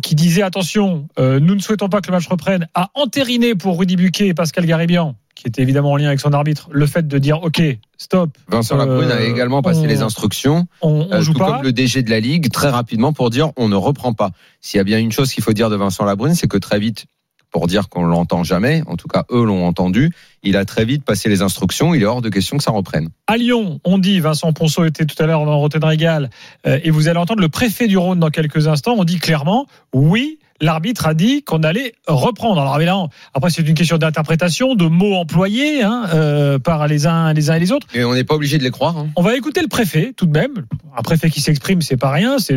qui 0.00 0.14
disait 0.14 0.42
attention, 0.42 1.08
nous 1.18 1.54
ne 1.54 1.60
souhaitons 1.60 1.88
pas 1.88 2.00
que 2.00 2.08
le 2.08 2.16
match 2.16 2.26
reprenne, 2.26 2.68
a 2.74 2.90
entériné 2.94 3.54
pour 3.54 3.78
Rudy 3.78 3.96
Buquet 3.96 4.28
et 4.28 4.34
Pascal 4.34 4.64
Garibian, 4.64 5.16
qui 5.34 5.48
était 5.48 5.62
évidemment 5.62 5.92
en 5.92 5.96
lien 5.96 6.08
avec 6.08 6.20
son 6.20 6.32
arbitre, 6.32 6.68
le 6.70 6.86
fait 6.86 7.06
de 7.08 7.18
dire 7.18 7.42
ok, 7.42 7.62
stop, 7.98 8.30
Vincent 8.48 8.76
Labrune 8.76 9.10
a 9.10 9.16
euh, 9.16 9.30
également 9.30 9.62
passé 9.62 9.80
on- 9.82 9.86
les 9.86 10.02
instructions, 10.02 10.66
on, 10.82 11.08
on 11.10 11.12
euh, 11.12 11.20
joue 11.20 11.32
tout 11.32 11.38
pas. 11.38 11.52
comme 11.54 11.62
le 11.62 11.72
DG 11.72 12.02
de 12.02 12.10
la 12.10 12.20
Ligue, 12.20 12.50
très 12.50 12.68
rapidement 12.68 13.12
pour 13.12 13.30
dire 13.30 13.50
on 13.56 13.68
ne 13.68 13.76
reprend 13.76 14.12
pas. 14.12 14.30
S'il 14.60 14.78
y 14.78 14.80
a 14.80 14.84
bien 14.84 14.98
une 14.98 15.12
chose 15.12 15.32
qu'il 15.32 15.42
faut 15.42 15.52
dire 15.52 15.70
de 15.70 15.76
Vincent 15.76 16.04
Labrune, 16.04 16.34
c'est 16.34 16.48
que 16.48 16.58
très 16.58 16.78
vite, 16.78 17.06
pour 17.50 17.66
dire 17.66 17.88
qu'on 17.90 18.04
l'entend 18.04 18.44
jamais, 18.44 18.82
en 18.86 18.96
tout 18.96 19.08
cas 19.08 19.24
eux 19.30 19.44
l'ont 19.44 19.66
entendu, 19.66 20.10
il 20.42 20.56
a 20.56 20.64
très 20.64 20.84
vite 20.86 21.04
passé 21.04 21.28
les 21.28 21.42
instructions, 21.42 21.92
il 21.94 22.02
est 22.02 22.06
hors 22.06 22.22
de 22.22 22.30
question 22.30 22.56
que 22.56 22.62
ça 22.64 22.70
reprenne. 22.70 23.08
À 23.26 23.36
Lyon, 23.36 23.78
on 23.84 23.98
dit, 23.98 24.20
Vincent 24.20 24.52
Ponceau 24.54 24.84
était 24.86 25.04
tout 25.04 25.20
à 25.22 25.26
l'heure 25.26 25.44
dans 25.44 25.58
Rotten 25.58 25.84
Régal, 25.84 26.30
euh, 26.66 26.78
et 26.82 26.90
vous 26.90 27.08
allez 27.08 27.18
entendre 27.18 27.42
le 27.42 27.48
préfet 27.50 27.88
du 27.88 27.98
Rhône 27.98 28.20
dans 28.20 28.30
quelques 28.30 28.68
instants, 28.68 28.94
on 28.96 29.04
dit 29.04 29.18
clairement, 29.18 29.66
oui, 29.92 30.38
l'arbitre 30.62 31.06
a 31.06 31.12
dit 31.14 31.42
qu'on 31.42 31.62
allait 31.62 31.92
reprendre. 32.06 32.60
Alors 32.60 32.76
évidemment, 32.76 33.10
après 33.34 33.50
c'est 33.50 33.68
une 33.68 33.74
question 33.74 33.98
d'interprétation, 33.98 34.74
de 34.74 34.86
mots 34.86 35.16
employés 35.16 35.82
hein, 35.82 36.06
euh, 36.14 36.58
par 36.58 36.86
les 36.86 37.06
uns, 37.06 37.32
les 37.34 37.50
uns 37.50 37.56
et 37.56 37.60
les 37.60 37.72
autres. 37.72 37.86
Et 37.94 38.04
on 38.04 38.14
n'est 38.14 38.24
pas 38.24 38.36
obligé 38.36 38.56
de 38.56 38.62
les 38.64 38.70
croire. 38.70 38.96
hein. 38.96 39.08
On 39.16 39.22
va 39.22 39.36
écouter 39.36 39.60
le 39.60 39.68
préfet 39.68 40.14
tout 40.16 40.24
de 40.24 40.32
même. 40.32 40.64
Un 40.96 41.02
préfet 41.02 41.28
qui 41.28 41.40
s'exprime, 41.40 41.82
c'est 41.82 41.96
pas 41.96 42.10
rien, 42.10 42.38
c'est 42.38 42.54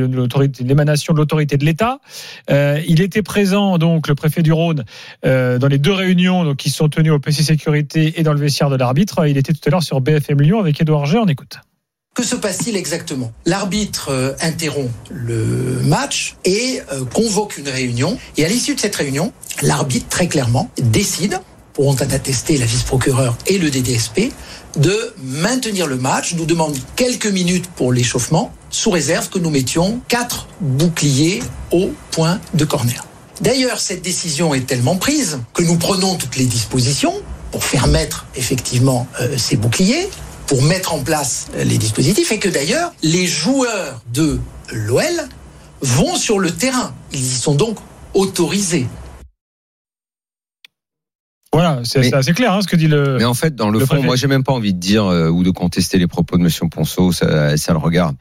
l'émanation 0.62 1.14
de 1.14 1.18
l'autorité 1.20 1.58
de 1.58 1.66
l'État. 1.66 2.00
Euh, 2.50 2.80
il 2.88 3.02
était 3.02 3.24
présent 3.24 3.78
donc 3.78 4.08
le 4.08 4.16
préfet 4.16 4.42
du 4.44 4.54
Rhône 4.54 4.86
euh, 5.26 5.58
dans 5.58 5.68
les 5.68 5.78
deux 5.80 5.94
réunions 5.94 6.44
donc, 6.44 6.58
qui 6.58 6.70
sont 6.70 6.88
tenues 6.90 7.12
au 7.12 7.20
PC 7.20 7.44
Sécurité 7.44 8.20
et 8.20 8.24
dans 8.24 8.34
le 8.34 8.40
vestiaire 8.40 8.70
de 8.70 8.76
l'arbitre. 8.76 9.28
Il 9.28 9.38
était 9.38 9.54
tout 9.54 9.62
à 9.66 9.70
l'heure 9.72 9.84
sur 9.84 10.00
BFM 10.02 10.42
Lyon 10.42 10.60
avec 10.60 10.80
Édouard 10.80 11.06
G. 11.06 11.18
On 11.18 11.26
écoute. 11.26 11.58
Que 12.16 12.24
se 12.24 12.38
passe-t-il 12.38 12.78
exactement? 12.78 13.34
L'arbitre 13.46 14.08
euh, 14.08 14.32
interrompt 14.40 14.90
le 15.10 15.82
match 15.84 16.38
et 16.46 16.82
euh, 16.94 17.04
convoque 17.04 17.58
une 17.58 17.68
réunion. 17.68 18.18
Et 18.38 18.46
à 18.46 18.48
l'issue 18.48 18.74
de 18.74 18.80
cette 18.80 18.96
réunion, 18.96 19.34
l'arbitre 19.62 20.08
très 20.08 20.28
clairement 20.30 20.72
décide, 20.78 21.42
pourront 21.74 21.92
en 21.92 21.98
attester 21.98 22.58
la 22.58 22.66
vice-procureure 22.66 23.36
et 23.48 23.58
le 23.58 23.70
DDSP, 23.70 24.32
de 24.78 25.14
maintenir 25.22 25.88
le 25.88 25.98
match, 25.98 26.36
nous 26.36 26.46
demande 26.46 26.78
quelques 26.96 27.28
minutes 27.28 27.68
pour 27.76 27.92
l'échauffement, 27.92 28.54
sous 28.70 28.92
réserve 28.92 29.28
que 29.28 29.38
nous 29.38 29.50
mettions 29.50 30.00
quatre 30.08 30.48
boucliers 30.62 31.44
au 31.72 31.92
point 32.12 32.40
de 32.54 32.64
corner. 32.64 33.06
D'ailleurs, 33.42 33.82
cette 33.82 34.02
décision 34.02 34.54
est 34.54 34.66
tellement 34.66 34.96
prise 34.96 35.40
que 35.54 35.64
nous 35.64 35.76
prenons 35.76 36.16
toutes 36.16 36.38
les 36.38 36.46
dispositions 36.46 37.14
pour 37.52 37.66
faire 37.66 37.88
mettre 37.88 38.26
effectivement 38.36 39.06
euh, 39.20 39.38
ces 39.38 39.58
boucliers, 39.58 40.10
pour 40.48 40.62
mettre 40.64 40.94
en 40.94 41.00
place 41.04 41.48
les 41.56 41.78
dispositifs, 41.78 42.32
et 42.32 42.40
que 42.40 42.50
d'ailleurs, 42.50 42.94
les 43.04 43.26
joueurs 43.28 44.02
de 44.14 44.40
l'OL 44.72 45.04
vont 45.82 46.16
sur 46.16 46.40
le 46.40 46.52
terrain. 46.52 46.94
Ils 47.12 47.20
y 47.20 47.36
sont 47.36 47.56
donc 47.56 47.78
autorisés. 48.14 48.88
Voilà, 51.54 51.82
c'est 51.86 52.14
assez 52.14 52.34
clair 52.34 52.52
hein, 52.54 52.62
ce 52.62 52.68
que 52.68 52.76
dit 52.76 52.88
le. 52.90 53.16
Mais 53.18 53.24
en 53.24 53.34
fait, 53.34 53.56
dans 53.56 53.70
le, 53.70 53.80
le 53.80 53.86
fond, 53.86 53.94
préfet. 53.94 54.06
moi, 54.06 54.16
j'ai 54.18 54.28
même 54.28 54.44
pas 54.44 54.52
envie 54.52 54.74
de 54.74 54.80
dire 54.80 55.06
euh, 55.06 55.30
ou 55.30 55.42
de 55.44 55.52
contester 55.52 55.98
les 55.98 56.08
propos 56.08 56.38
de 56.38 56.44
Monsieur 56.44 56.68
Ponceau, 56.68 57.14
ça, 57.14 57.56
ça 57.56 57.72
le 57.72 57.78
regarde. 57.80 58.18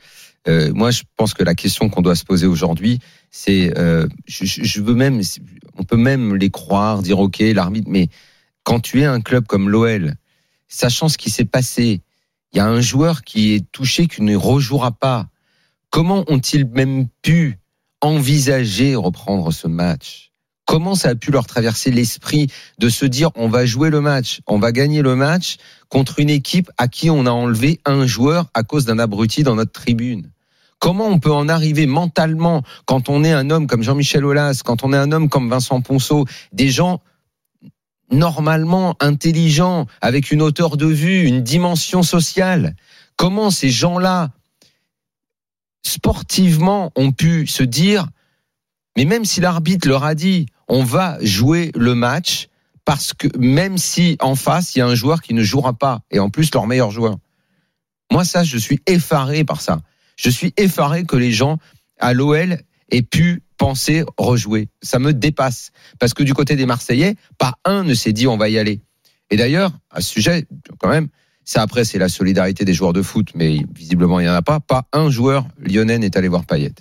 Euh, 0.46 0.70
moi, 0.72 0.90
je 0.92 1.02
pense 1.16 1.34
que 1.34 1.42
la 1.42 1.54
question 1.56 1.88
qu'on 1.88 2.02
doit 2.02 2.14
se 2.14 2.24
poser 2.24 2.46
aujourd'hui, 2.46 3.00
c'est, 3.32 3.76
euh, 3.76 4.06
je, 4.26 4.44
je- 4.44 4.62
je 4.62 4.80
veux 4.82 4.94
même, 4.94 5.20
on 5.76 5.82
peut 5.82 5.96
même 5.96 6.36
les 6.36 6.50
croire, 6.50 7.02
dire 7.02 7.18
ok, 7.18 7.38
l'arbitre, 7.40 7.88
mais 7.90 8.08
quand 8.62 8.78
tu 8.78 9.00
es 9.00 9.04
un 9.04 9.20
club 9.20 9.46
comme 9.46 9.68
l'OL, 9.68 10.14
sachant 10.68 11.08
ce 11.08 11.18
qui 11.18 11.30
s'est 11.30 11.44
passé, 11.46 12.02
il 12.54 12.58
y 12.58 12.60
a 12.60 12.66
un 12.66 12.80
joueur 12.80 13.24
qui 13.24 13.52
est 13.52 13.70
touché 13.72 14.06
qui 14.06 14.22
ne 14.22 14.36
rejouera 14.36 14.92
pas. 14.92 15.26
Comment 15.90 16.24
ont-ils 16.28 16.64
même 16.64 17.08
pu 17.20 17.58
envisager 18.00 18.94
reprendre 18.94 19.52
ce 19.52 19.66
match? 19.66 20.30
Comment 20.64 20.94
ça 20.94 21.10
a 21.10 21.14
pu 21.16 21.32
leur 21.32 21.46
traverser 21.46 21.90
l'esprit 21.90 22.46
de 22.78 22.88
se 22.88 23.04
dire 23.06 23.30
on 23.34 23.48
va 23.48 23.66
jouer 23.66 23.90
le 23.90 24.00
match, 24.00 24.40
on 24.46 24.60
va 24.60 24.70
gagner 24.70 25.02
le 25.02 25.16
match 25.16 25.56
contre 25.88 26.20
une 26.20 26.30
équipe 26.30 26.70
à 26.78 26.86
qui 26.86 27.10
on 27.10 27.26
a 27.26 27.30
enlevé 27.30 27.80
un 27.84 28.06
joueur 28.06 28.46
à 28.54 28.62
cause 28.62 28.84
d'un 28.84 29.00
abruti 29.00 29.42
dans 29.42 29.56
notre 29.56 29.72
tribune? 29.72 30.30
Comment 30.78 31.08
on 31.08 31.18
peut 31.18 31.32
en 31.32 31.48
arriver 31.48 31.86
mentalement 31.86 32.62
quand 32.86 33.08
on 33.08 33.24
est 33.24 33.32
un 33.32 33.50
homme 33.50 33.66
comme 33.66 33.82
Jean-Michel 33.82 34.24
Aulas, 34.24 34.62
quand 34.64 34.84
on 34.84 34.92
est 34.92 34.96
un 34.96 35.10
homme 35.10 35.28
comme 35.28 35.50
Vincent 35.50 35.80
Ponceau, 35.80 36.24
des 36.52 36.68
gens 36.68 37.02
normalement 38.10 38.96
intelligents, 39.00 39.86
avec 40.00 40.30
une 40.30 40.42
hauteur 40.42 40.76
de 40.76 40.86
vue, 40.86 41.24
une 41.24 41.42
dimension 41.42 42.02
sociale 42.02 42.74
Comment 43.16 43.50
ces 43.50 43.70
gens-là, 43.70 44.30
sportivement, 45.82 46.90
ont 46.96 47.12
pu 47.12 47.46
se 47.46 47.62
dire, 47.62 48.08
mais 48.96 49.04
même 49.04 49.24
si 49.24 49.40
l'arbitre 49.40 49.88
leur 49.88 50.04
a 50.04 50.14
dit, 50.14 50.46
on 50.66 50.82
va 50.82 51.18
jouer 51.20 51.70
le 51.76 51.94
match, 51.94 52.48
parce 52.84 53.14
que 53.14 53.28
même 53.38 53.78
si 53.78 54.16
en 54.20 54.34
face, 54.34 54.74
il 54.74 54.80
y 54.80 54.82
a 54.82 54.86
un 54.86 54.94
joueur 54.94 55.22
qui 55.22 55.32
ne 55.32 55.42
jouera 55.42 55.74
pas, 55.74 56.00
et 56.10 56.18
en 56.18 56.28
plus 56.28 56.52
leur 56.52 56.66
meilleur 56.66 56.90
joueur. 56.90 57.16
Moi, 58.10 58.24
ça, 58.24 58.42
je 58.42 58.58
suis 58.58 58.80
effaré 58.86 59.44
par 59.44 59.60
ça. 59.60 59.80
Je 60.16 60.30
suis 60.30 60.52
effaré 60.56 61.04
que 61.04 61.16
les 61.16 61.32
gens 61.32 61.58
à 61.98 62.14
l'OL 62.14 62.58
aient 62.90 63.02
pu 63.02 63.43
penser 63.56 64.04
rejouer. 64.16 64.68
Ça 64.82 64.98
me 64.98 65.12
dépasse. 65.12 65.70
Parce 65.98 66.14
que 66.14 66.22
du 66.22 66.34
côté 66.34 66.56
des 66.56 66.66
Marseillais, 66.66 67.16
pas 67.38 67.54
un 67.64 67.84
ne 67.84 67.94
s'est 67.94 68.12
dit 68.12 68.26
on 68.26 68.36
va 68.36 68.48
y 68.48 68.58
aller. 68.58 68.80
Et 69.30 69.36
d'ailleurs, 69.36 69.70
à 69.90 70.00
ce 70.00 70.10
sujet, 70.10 70.46
quand 70.78 70.88
même, 70.88 71.08
Ça 71.44 71.60
après, 71.62 71.84
c'est 71.84 71.98
la 71.98 72.08
solidarité 72.08 72.64
des 72.64 72.72
joueurs 72.72 72.92
de 72.92 73.02
foot, 73.02 73.28
mais 73.34 73.58
visiblement 73.74 74.18
il 74.20 74.26
y 74.26 74.28
en 74.28 74.34
a 74.34 74.42
pas. 74.42 74.60
Pas 74.60 74.86
un 74.92 75.10
joueur 75.10 75.46
lyonnais 75.58 75.98
n'est 75.98 76.16
allé 76.16 76.28
voir 76.28 76.46
Payet. 76.46 76.72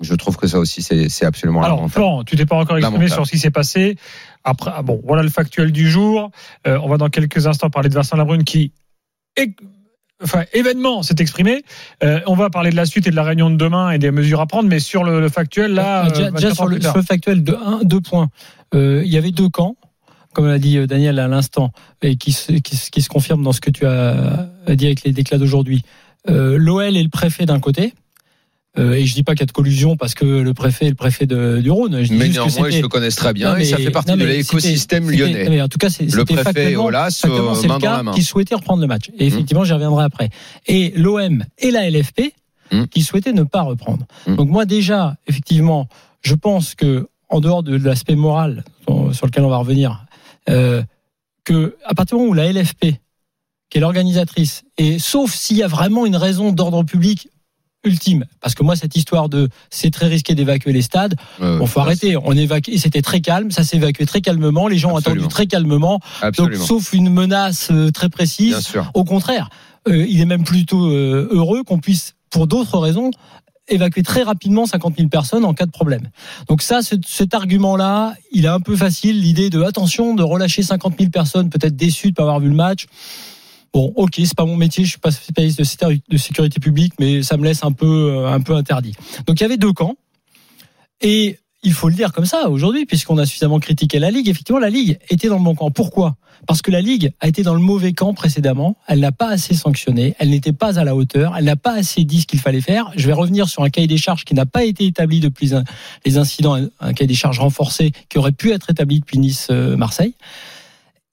Je 0.00 0.14
trouve 0.14 0.36
que 0.36 0.46
ça 0.46 0.60
aussi 0.60 0.80
c'est 0.80 1.24
absolument 1.24 1.60
Alors, 1.62 1.78
lamentable. 1.78 1.92
Florent, 1.92 2.24
tu 2.24 2.36
t'es 2.36 2.46
pas 2.46 2.54
encore 2.54 2.76
exprimé 2.76 3.06
Lamentable. 3.06 3.10
sur 3.10 3.26
ce 3.26 3.32
qui 3.32 3.38
s'est 3.38 3.50
passé. 3.50 3.96
Après, 4.44 4.70
ah 4.72 4.82
bon, 4.82 5.00
voilà 5.04 5.24
le 5.24 5.28
factuel 5.28 5.72
du 5.72 5.90
jour. 5.90 6.30
Euh, 6.68 6.78
on 6.84 6.88
va 6.88 6.98
dans 6.98 7.08
quelques 7.08 7.48
instants 7.48 7.68
parler 7.68 7.88
de 7.88 7.94
Vincent 7.94 8.16
Labrune 8.16 8.44
qui, 8.44 8.72
enfin, 10.22 10.44
événement 10.52 11.02
s'est 11.02 11.16
exprimé. 11.18 11.62
Euh, 12.02 12.20
on 12.26 12.34
va 12.34 12.50
parler 12.50 12.70
de 12.70 12.76
la 12.76 12.86
suite 12.86 13.06
et 13.06 13.10
de 13.10 13.16
la 13.16 13.22
réunion 13.22 13.50
de 13.50 13.56
demain 13.56 13.90
et 13.90 13.98
des 13.98 14.10
mesures 14.10 14.40
à 14.40 14.46
prendre, 14.46 14.68
mais 14.68 14.80
sur 14.80 15.04
le, 15.04 15.20
le 15.20 15.28
factuel, 15.28 15.74
là, 15.74 16.06
Euh, 16.06 16.10
déjà, 16.10 16.26
euh, 16.26 16.30
déjà 16.32 16.48
24 16.48 16.54
sur, 16.56 16.66
le, 16.66 16.80
sur 16.80 16.96
le 16.96 17.02
factuel 17.02 17.44
de 17.44 17.54
1, 17.54 17.80
deux 17.84 18.00
points. 18.00 18.28
Euh, 18.74 19.02
il 19.04 19.10
y 19.12 19.16
avait 19.16 19.30
deux 19.30 19.48
camps, 19.48 19.76
comme 20.34 20.46
l'a 20.46 20.58
dit 20.58 20.76
euh, 20.78 20.86
Daniel 20.86 21.18
à 21.18 21.28
l'instant, 21.28 21.72
et 22.02 22.16
qui 22.16 22.32
se, 22.32 22.52
qui, 22.52 22.76
se- 22.76 22.90
qui 22.90 23.02
se 23.02 23.08
confirme 23.08 23.42
dans 23.42 23.52
ce 23.52 23.60
que 23.60 23.70
tu 23.70 23.86
as 23.86 24.48
dit 24.68 24.86
avec 24.86 25.02
les 25.04 25.12
déclats 25.12 25.38
d'aujourd'hui. 25.38 25.82
Euh, 26.28 26.56
L'OL 26.58 26.96
et 26.96 27.02
le 27.02 27.08
préfet 27.08 27.46
d'un 27.46 27.60
côté. 27.60 27.94
Euh, 28.78 28.92
et 28.94 29.04
je 29.06 29.14
dis 29.14 29.22
pas 29.24 29.32
qu'il 29.34 29.40
y 29.40 29.42
a 29.42 29.46
de 29.46 29.52
collusion 29.52 29.96
parce 29.96 30.14
que 30.14 30.24
le 30.24 30.54
préfet 30.54 30.86
est 30.86 30.90
le 30.90 30.94
préfet 30.94 31.26
de, 31.26 31.58
du 31.60 31.70
Rhône. 31.70 32.02
Je 32.02 32.08
dis 32.08 32.14
Mais 32.14 32.28
néanmoins, 32.28 32.68
ils 32.70 32.80
se 32.80 32.86
connaissent 32.86 33.16
très 33.16 33.32
bien 33.32 33.52
Non, 33.54 33.56
et 33.58 33.64
ça 33.64 33.76
fait 33.76 33.90
partie 33.90 34.10
non, 34.12 34.16
de 34.16 34.24
l'écosystème 34.24 35.10
lyonnais. 35.10 35.48
mais 35.48 35.60
en 35.60 35.68
tout 35.68 35.78
cas, 35.78 35.90
c'est- 35.90 36.04
Le 36.14 36.24
préfet 36.24 36.76
Olas, 36.76 37.20
main 37.26 37.30
le 37.34 37.66
dans 37.68 37.74
la 37.74 37.78
cas 37.80 38.02
main. 38.04 38.12
qui 38.12 38.22
souhaitait 38.22 38.54
reprendre 38.54 38.80
le 38.80 38.86
match. 38.88 39.10
Et 39.18 39.26
effectivement, 39.26 39.64
j'y 39.64 39.72
reviendrai 39.72 40.04
après. 40.04 40.30
Et 40.66 40.92
l'OM 40.96 41.44
et 41.58 41.70
la 41.70 41.88
LFP 41.90 42.32
Mmh. 42.70 42.84
qui 42.88 43.02
souhaitaient 43.02 43.32
ne 43.32 43.44
pas 43.44 43.62
reprendre. 43.62 44.04
Mmh. 44.26 44.36
Donc 44.36 44.50
moi 44.50 44.66
déjà, 44.66 45.16
effectivement, 45.26 45.88
je 46.20 46.34
pense 46.34 46.74
que 46.74 47.08
en 47.30 47.40
dehors 47.40 47.62
de 47.62 47.74
l'aspect 47.76 48.14
moral 48.14 48.62
sur 48.86 49.14
sur 49.14 49.26
lequel 49.26 49.42
on 49.44 49.48
va 49.48 49.56
revenir, 49.56 50.04
euh, 50.50 50.82
que 51.44 51.76
à 51.86 51.94
partir 51.94 52.16
du 52.18 52.20
moment 52.20 52.32
où 52.32 52.34
la 52.34 52.44
LFP, 52.52 53.00
qui 53.70 53.78
est 53.78 53.80
l'organisatrice, 53.80 54.64
et 54.76 54.98
sauf 54.98 55.32
s'il 55.34 55.56
y 55.56 55.62
a 55.62 55.66
vraiment 55.66 56.04
une 56.04 56.16
raison 56.16 56.52
d'ordre 56.52 56.82
public 56.82 57.28
ultime, 57.84 58.24
parce 58.40 58.54
que 58.54 58.62
moi 58.62 58.74
cette 58.76 58.96
histoire 58.96 59.28
de 59.28 59.48
c'est 59.70 59.90
très 59.90 60.06
risqué 60.06 60.34
d'évacuer 60.34 60.72
les 60.72 60.82
stades, 60.82 61.14
Euh, 61.40 61.58
Bon, 61.58 61.66
faut 61.66 61.80
arrêter. 61.80 62.16
On 62.16 62.32
évacue. 62.32 62.72
C'était 62.76 63.02
très 63.02 63.20
calme. 63.20 63.50
Ça 63.50 63.62
s'est 63.64 63.76
évacué 63.76 64.04
très 64.06 64.20
calmement. 64.20 64.66
Les 64.68 64.78
gens 64.78 64.92
ont 64.92 64.96
attendu 64.96 65.20
très 65.28 65.46
calmement. 65.46 66.00
Absolument. 66.20 66.58
Donc, 66.58 66.66
sauf 66.66 66.92
une 66.92 67.10
menace 67.10 67.68
euh, 67.70 67.90
très 67.90 68.08
précise. 68.08 68.50
Bien 68.50 68.60
sûr. 68.60 68.90
Au 68.94 69.04
contraire, 69.04 69.48
euh, 69.88 70.04
il 70.08 70.20
est 70.20 70.24
même 70.26 70.44
plutôt 70.44 70.86
euh, 70.90 71.28
heureux 71.30 71.62
qu'on 71.62 71.78
puisse, 71.78 72.14
pour 72.30 72.46
d'autres 72.46 72.78
raisons, 72.78 73.10
évacuer 73.68 74.02
très 74.02 74.22
rapidement 74.22 74.66
50 74.66 74.96
000 74.96 75.08
personnes 75.08 75.44
en 75.44 75.54
cas 75.54 75.66
de 75.66 75.70
problème. 75.70 76.08
Donc 76.48 76.62
ça, 76.62 76.82
ce- 76.82 76.96
cet 77.06 77.34
argument-là, 77.34 78.14
il 78.32 78.44
est 78.44 78.48
un 78.48 78.60
peu 78.60 78.76
facile. 78.76 79.20
L'idée 79.20 79.50
de 79.50 79.62
attention 79.62 80.14
de 80.14 80.22
relâcher 80.22 80.62
50 80.62 80.94
000 80.98 81.10
personnes, 81.10 81.48
peut-être 81.50 81.76
déçues 81.76 82.10
de 82.10 82.14
pas 82.14 82.22
avoir 82.22 82.40
vu 82.40 82.48
le 82.48 82.54
match. 82.54 82.86
Bon, 83.72 83.92
ok, 83.96 84.14
c'est 84.16 84.34
pas 84.34 84.44
mon 84.46 84.56
métier, 84.56 84.84
je 84.84 84.90
suis 84.90 84.98
pas 84.98 85.10
spécialiste 85.10 85.58
de 85.58 85.64
sécurité- 86.16 86.60
publique, 86.60 86.94
mais 86.98 87.22
ça 87.22 87.36
me 87.36 87.44
laisse 87.44 87.62
un 87.64 87.72
peu, 87.72 87.86
euh, 88.12 88.28
un 88.32 88.40
peu 88.40 88.54
interdit. 88.54 88.94
Donc 89.26 89.38
il 89.40 89.42
y 89.42 89.46
avait 89.46 89.56
deux 89.58 89.72
camps, 89.72 89.96
et 91.00 91.38
il 91.62 91.72
faut 91.72 91.88
le 91.88 91.94
dire 91.94 92.12
comme 92.12 92.24
ça 92.26 92.48
aujourd'hui, 92.48 92.86
puisqu'on 92.86 93.18
a 93.18 93.26
suffisamment 93.26 93.58
critiqué 93.58 93.98
la 93.98 94.10
Ligue. 94.10 94.28
Effectivement, 94.28 94.60
la 94.60 94.70
Ligue 94.70 94.98
était 95.10 95.28
dans 95.28 95.38
le 95.38 95.44
bon 95.44 95.54
camp. 95.54 95.70
Pourquoi? 95.70 96.16
Parce 96.46 96.62
que 96.62 96.70
la 96.70 96.80
Ligue 96.80 97.12
a 97.20 97.26
été 97.26 97.42
dans 97.42 97.54
le 97.54 97.60
mauvais 97.60 97.92
camp 97.92 98.14
précédemment. 98.14 98.76
Elle 98.86 99.00
n'a 99.00 99.10
pas 99.10 99.28
assez 99.28 99.54
sanctionné. 99.54 100.14
Elle 100.20 100.30
n'était 100.30 100.52
pas 100.52 100.78
à 100.78 100.84
la 100.84 100.94
hauteur. 100.94 101.34
Elle 101.36 101.46
n'a 101.46 101.56
pas 101.56 101.72
assez 101.74 102.04
dit 102.04 102.20
ce 102.20 102.26
qu'il 102.26 102.38
fallait 102.38 102.60
faire. 102.60 102.92
Je 102.96 103.06
vais 103.08 103.12
revenir 103.12 103.48
sur 103.48 103.64
un 103.64 103.70
cahier 103.70 103.88
des 103.88 103.96
charges 103.98 104.24
qui 104.24 104.34
n'a 104.34 104.46
pas 104.46 104.62
été 104.64 104.86
établi 104.86 105.18
depuis 105.18 105.50
les 106.06 106.16
incidents, 106.16 106.56
un- 106.80 106.92
cahier 106.92 107.08
des 107.08 107.14
charges 107.14 107.40
renforcé 107.40 107.90
qui 108.08 108.18
aurait 108.18 108.30
pu 108.32 108.52
être 108.52 108.70
établi 108.70 109.00
depuis 109.00 109.18
Nice-Marseille. 109.18 110.14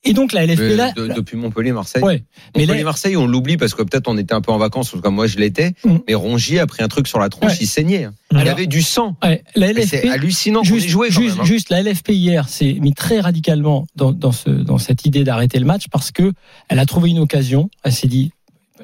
Et 0.05 0.13
donc 0.13 0.33
la 0.33 0.45
LFP 0.45 0.75
là, 0.75 0.91
de- 0.91 1.07
depuis 1.07 1.35
Montpellier, 1.35 1.71
Marseille. 1.71 2.03
ouais. 2.03 2.23
Montpellier, 2.55 2.83
Marseille, 2.83 3.17
on 3.17 3.25
l'oublie 3.25 3.57
parce 3.57 3.73
que 3.73 3.81
peut-être 3.81 4.07
on 4.07 4.17
était 4.17 4.33
un 4.33 4.41
peu 4.41 4.51
en 4.51 4.57
vacances, 4.57 4.93
en 4.93 4.97
tout 4.97 5.01
cas 5.01 5.09
moi 5.09 5.25
je 5.27 5.37
l'étais. 5.37 5.73
Mm. 5.83 5.95
Mais 6.07 6.13
Rongier 6.13 6.59
a 6.59 6.67
pris 6.67 6.83
un 6.83 6.87
truc 6.87 7.07
sur 7.07 7.19
la 7.19 7.29
tronche, 7.29 7.51
Ouais. 7.53 7.57
il 7.61 7.67
saignait. 7.67 8.07
Il 8.31 8.37
Alors- 8.37 8.45
y 8.47 8.49
avait 8.49 8.67
du 8.67 8.81
sang. 8.83 9.15
ouais, 9.23 9.43
la 9.55 9.73
Mais 9.73 9.85
C'est 9.85 9.97
LFP, 9.97 10.09
hallucinant 10.09 10.63
juste, 10.63 10.93
quand 10.93 11.03
juste, 11.03 11.19
même. 11.19 11.39
hein. 11.41 11.43
juste, 11.45 11.69
la 11.69 11.81
LFP 11.81 12.09
hier 12.09 12.47
s'est 12.49 12.73
mis 12.73 12.93
très 12.93 13.19
radicalement 13.19 13.87
dans, 13.95 14.11
dans, 14.11 14.31
ce, 14.31 14.49
dans 14.49 14.77
cette 14.77 15.05
idée 15.05 15.23
d'arrêter 15.23 15.57
le 15.59 15.65
match 15.65 15.85
parce 15.91 16.11
que 16.11 16.31
elle 16.69 16.79
a 16.79 16.85
trouvé 16.85 17.09
une 17.09 17.19
occasion. 17.19 17.69
Elle 17.83 17.93
s'est 17.93 18.07
dit, 18.07 18.31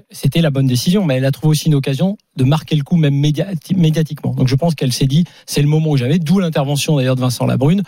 c'était 0.10 0.42
la 0.42 0.50
bonne 0.50 0.68
décision, 0.68 1.06
mais 1.06 1.16
elle 1.18 1.26
a 1.26 1.32
trouvé 1.32 1.52
aussi 1.52 1.68
une 1.68 1.76
occasion 1.76 2.18
de 2.38 2.44
marquer 2.46 2.76
le 2.78 2.84
coup 2.84 2.96
même 2.96 3.14
médiati- 3.20 3.76
médiatiquement. 3.76 4.34
Donc 4.34 4.48
je 4.48 4.56
pense 4.56 4.74
qu'elle 4.76 4.94
s'est 4.94 5.06
dit, 5.06 5.26
c'est 5.46 5.62
le 5.62 5.68
moment 5.68 5.90
où 5.92 5.98
j'avais, 5.98 6.18
d'où 6.18 6.40
l'intervention 6.40 6.96
d'ailleurs 6.96 7.16
de 7.16 7.22
Vincent 7.22 7.46
Labrune. 7.46 7.84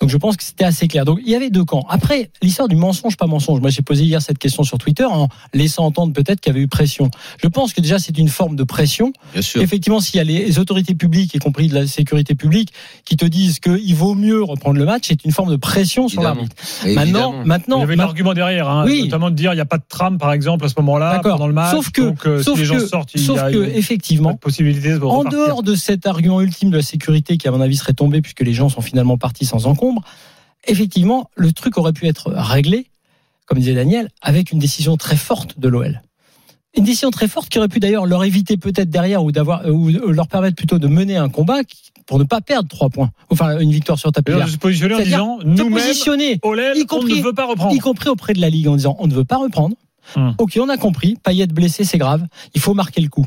Donc 0.00 0.10
je 0.10 0.16
pense 0.16 0.36
que 0.36 0.42
c'était 0.42 0.64
assez 0.64 0.88
clair. 0.88 1.04
Donc 1.04 1.20
il 1.24 1.30
y 1.30 1.36
avait 1.36 1.50
deux 1.50 1.64
camps. 1.64 1.86
Après, 1.88 2.30
l'histoire 2.42 2.66
du 2.68 2.74
mensonge, 2.74 3.16
pas 3.16 3.26
mensonge. 3.26 3.60
Moi 3.60 3.70
j'ai 3.70 3.82
posé 3.82 4.02
hier 4.02 4.20
cette 4.20 4.38
question 4.38 4.64
sur 4.64 4.78
Twitter 4.78 5.04
en 5.04 5.28
laissant 5.52 5.84
entendre 5.84 6.12
peut-être 6.12 6.40
qu'il 6.40 6.52
y 6.52 6.56
avait 6.56 6.64
eu 6.64 6.68
pression. 6.68 7.08
Je 7.40 7.46
pense 7.46 7.72
que 7.72 7.80
déjà 7.80 8.00
c'est 8.00 8.18
une 8.18 8.28
forme 8.28 8.56
de 8.56 8.64
pression. 8.64 9.12
Bien 9.32 9.42
sûr. 9.42 9.62
Effectivement, 9.62 10.00
s'il 10.00 10.16
y 10.16 10.20
a 10.20 10.24
les 10.24 10.58
autorités 10.58 10.94
publiques, 10.96 11.32
y 11.34 11.38
compris 11.38 11.68
de 11.68 11.74
la 11.74 11.86
sécurité 11.86 12.34
publique, 12.34 12.72
qui 13.04 13.16
te 13.16 13.24
disent 13.24 13.60
qu'il 13.60 13.94
vaut 13.94 14.14
mieux 14.14 14.42
reprendre 14.42 14.76
le 14.78 14.84
match, 14.84 15.04
c'est 15.06 15.24
une 15.24 15.30
forme 15.30 15.50
de 15.50 15.56
pression 15.56 16.08
sur 16.08 16.22
l'arbitre. 16.22 16.56
Évidemment. 16.84 17.04
Maintenant, 17.04 17.42
Il 17.42 17.46
maintenant, 17.48 17.78
y 17.78 17.82
avait 17.84 17.96
ma- 17.96 18.04
l'argument 18.06 18.34
derrière, 18.34 18.68
hein, 18.68 18.84
Oui. 18.86 19.04
notamment 19.04 19.30
de 19.30 19.36
dire 19.36 19.52
il 19.52 19.56
n'y 19.56 19.60
a 19.62 19.66
pas 19.66 19.78
de 19.78 19.84
tram, 19.88 20.18
par 20.18 20.32
exemple, 20.32 20.64
à 20.64 20.68
ce 20.68 20.74
moment-là, 20.78 21.20
pendant 21.22 21.46
le 21.46 21.52
match. 21.52 21.70
Sauf 21.70 21.90
que- 21.90 22.02
donc, 22.02 22.26
euh, 22.26 22.42
sauf 22.42 22.54
si 22.56 22.60
les 22.62 22.66
gens 22.66 22.74
que- 22.78 22.86
sortent, 22.86 23.10
il 23.14 23.20
sauf 23.20 23.36
y 23.36 23.40
a 23.40 23.50
que, 23.52 23.56
effectivement, 23.84 24.34
possibilité 24.34 24.90
de 24.92 24.98
en 25.00 25.18
repartir. 25.18 25.46
dehors 25.46 25.62
de 25.62 25.74
cet 25.74 26.06
argument 26.06 26.40
ultime 26.40 26.70
de 26.70 26.76
la 26.76 26.82
sécurité 26.82 27.36
qui, 27.36 27.46
à 27.48 27.50
mon 27.50 27.60
avis, 27.60 27.76
serait 27.76 27.92
tombé 27.94 28.20
puisque 28.22 28.40
les 28.40 28.52
gens 28.54 28.68
sont 28.68 28.80
finalement 28.80 29.18
partis 29.18 29.44
sans 29.46 29.66
encombre, 29.66 30.02
effectivement, 30.66 31.30
le 31.36 31.52
truc 31.52 31.78
aurait 31.78 31.92
pu 31.92 32.06
être 32.06 32.30
réglé, 32.34 32.86
comme 33.46 33.58
disait 33.58 33.74
Daniel, 33.74 34.08
avec 34.22 34.52
une 34.52 34.58
décision 34.58 34.96
très 34.96 35.16
forte 35.16 35.58
de 35.58 35.68
l'OL. 35.68 36.02
Une 36.76 36.84
décision 36.84 37.10
très 37.10 37.28
forte 37.28 37.48
qui 37.50 37.58
aurait 37.58 37.68
pu 37.68 37.78
d'ailleurs 37.78 38.04
leur 38.04 38.24
éviter 38.24 38.56
peut-être 38.56 38.90
derrière 38.90 39.22
ou 39.22 39.30
d'avoir 39.30 39.64
ou 39.68 39.88
leur 39.90 40.26
permettre 40.26 40.56
plutôt 40.56 40.80
de 40.80 40.88
mener 40.88 41.16
un 41.16 41.28
combat 41.28 41.58
pour 42.06 42.18
ne 42.18 42.24
pas 42.24 42.40
perdre 42.40 42.68
trois 42.68 42.90
points, 42.90 43.10
enfin 43.30 43.58
une 43.60 43.70
victoire 43.70 43.98
sur 43.98 44.10
tapis 44.10 44.32
se 44.48 44.56
positionner 44.58 44.94
en 44.94 44.98
disant 45.04 45.38
nous-mêmes, 45.44 45.84
y 46.76 46.82
on 46.82 46.86
compris- 46.86 47.18
ne 47.20 47.24
veut 47.24 47.32
pas 47.32 47.46
reprendre. 47.46 47.74
y 47.74 47.78
compris 47.78 48.08
auprès 48.10 48.32
de 48.32 48.40
la 48.40 48.50
Ligue 48.50 48.66
en 48.68 48.74
disant 48.76 48.96
on 48.98 49.06
ne 49.06 49.14
veut 49.14 49.24
pas 49.24 49.36
reprendre. 49.36 49.76
Hum. 50.16 50.34
Ok, 50.38 50.58
on 50.60 50.68
a 50.68 50.76
compris. 50.76 51.16
Payet 51.22 51.46
blessé, 51.46 51.84
c'est 51.84 51.96
grave. 51.96 52.26
Il 52.54 52.60
faut 52.60 52.74
marquer 52.74 53.00
le 53.00 53.08
coup. 53.08 53.24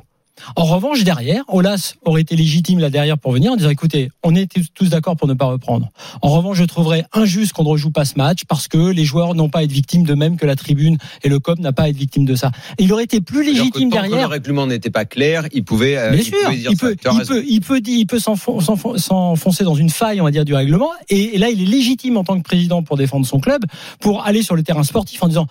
En 0.55 0.63
revanche, 0.65 1.03
derrière, 1.03 1.43
Olas 1.47 1.93
aurait 2.05 2.21
été 2.21 2.35
légitime 2.35 2.79
là 2.79 2.89
derrière 2.89 3.17
pour 3.17 3.31
venir 3.31 3.51
en 3.51 3.55
disant 3.55 3.69
écoutez, 3.69 4.11
on 4.23 4.35
est 4.35 4.47
tous 4.73 4.89
d'accord 4.89 5.15
pour 5.15 5.27
ne 5.27 5.33
pas 5.33 5.45
reprendre. 5.45 5.89
En 6.21 6.29
revanche, 6.29 6.57
je 6.57 6.63
trouverais 6.63 7.05
injuste 7.13 7.53
qu'on 7.53 7.63
ne 7.63 7.69
rejoue 7.69 7.91
pas 7.91 8.05
ce 8.05 8.15
match 8.17 8.41
parce 8.47 8.67
que 8.67 8.77
les 8.91 9.03
joueurs 9.05 9.35
n'ont 9.35 9.49
pas 9.49 9.59
à 9.59 9.63
être 9.63 9.71
victimes 9.71 10.03
de 10.03 10.13
même 10.13 10.37
que 10.37 10.45
la 10.45 10.55
tribune 10.55 10.97
et 11.23 11.29
le 11.29 11.39
COP 11.39 11.59
n'a 11.59 11.73
pas 11.73 11.83
à 11.83 11.89
être 11.89 11.97
victime 11.97 12.25
de 12.25 12.35
ça. 12.35 12.51
Et 12.77 12.83
il 12.83 12.93
aurait 12.93 13.03
été 13.03 13.19
plus 13.21 13.43
C'est-à-dire 13.43 13.53
que 13.53 13.59
légitime 13.79 13.89
tant 13.89 13.97
que 13.97 14.01
derrière. 14.09 14.27
le 14.27 14.31
règlement 14.33 14.67
n'était 14.67 14.89
pas 14.91 15.05
clair, 15.05 15.47
il 15.53 15.63
pouvait, 15.63 15.97
euh, 15.97 16.11
Bien 16.11 16.19
il 16.19 16.23
sûr, 16.25 16.37
il 16.71 16.77
peut, 16.77 16.95
il 17.13 17.25
peut, 17.27 17.43
il 17.47 17.61
peut, 17.61 17.81
il 17.85 18.05
peut 18.07 18.19
s'enfon- 18.19 18.59
s'enfon- 18.61 18.97
s'enfoncer 18.97 19.63
dans 19.63 19.75
une 19.75 19.89
faille, 19.89 20.21
on 20.21 20.25
va 20.25 20.31
dire, 20.31 20.45
du 20.45 20.53
règlement. 20.53 20.89
Et, 21.09 21.35
et 21.35 21.37
là, 21.37 21.49
il 21.49 21.61
est 21.61 21.65
légitime 21.65 22.17
en 22.17 22.23
tant 22.23 22.37
que 22.37 22.43
président 22.43 22.83
pour 22.83 22.97
défendre 22.97 23.25
son 23.25 23.39
club, 23.39 23.63
pour 23.99 24.23
aller 24.25 24.43
sur 24.43 24.55
le 24.55 24.63
terrain 24.63 24.83
sportif 24.83 25.21
en 25.23 25.27
disant. 25.27 25.47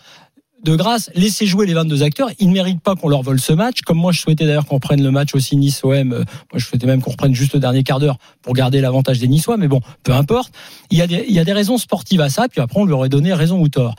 De 0.65 0.75
grâce, 0.75 1.11
laissez 1.15 1.47
jouer 1.47 1.67
les 1.67 1.75
22 1.75 2.03
acteurs. 2.03 2.29
Ils 2.41 2.49
ne 2.49 2.53
méritent 2.53 2.81
pas 2.81 2.97
qu'on 2.97 3.09
leur 3.09 3.23
vole 3.23 3.39
ce 3.39 3.53
match. 3.53 3.83
Comme 3.83 3.99
moi, 3.99 4.11
je 4.11 4.21
souhaitais 4.21 4.47
d'ailleurs 4.47 4.65
qu'on 4.67 4.77
reprenne 4.77 5.03
le 5.03 5.11
match 5.11 5.35
aussi 5.35 5.57
Nice-OM. 5.57 6.13
Euh, 6.13 6.19
Moi, 6.19 6.25
je 6.57 6.65
souhaitais 6.67 6.87
même 6.87 7.03
qu'on 7.03 7.11
reprenne 7.13 7.35
juste 7.35 7.53
le 7.55 7.61
dernier 7.61 7.83
quart 7.85 8.01
d'heure 8.01 8.17
pour 8.43 8.55
garder 8.55 8.81
l'avantage 8.81 9.19
des 9.19 9.29
Niçois. 9.29 9.59
Mais 9.59 9.69
bon, 9.69 9.81
peu 10.03 10.13
importe. 10.13 10.53
Il 10.91 10.99
y, 10.99 11.03
a 11.03 11.07
des, 11.07 11.25
il 11.29 11.35
y 11.35 11.39
a 11.39 11.45
des 11.45 11.53
raisons 11.53 11.79
sportives 11.79 12.21
à 12.23 12.31
ça. 12.31 12.49
Puis 12.49 12.61
après, 12.61 12.81
on 12.81 12.85
lui 12.85 12.95
aurait 12.95 13.09
donné 13.11 13.33
raison 13.35 13.61
ou 13.61 13.69
tort. 13.69 13.95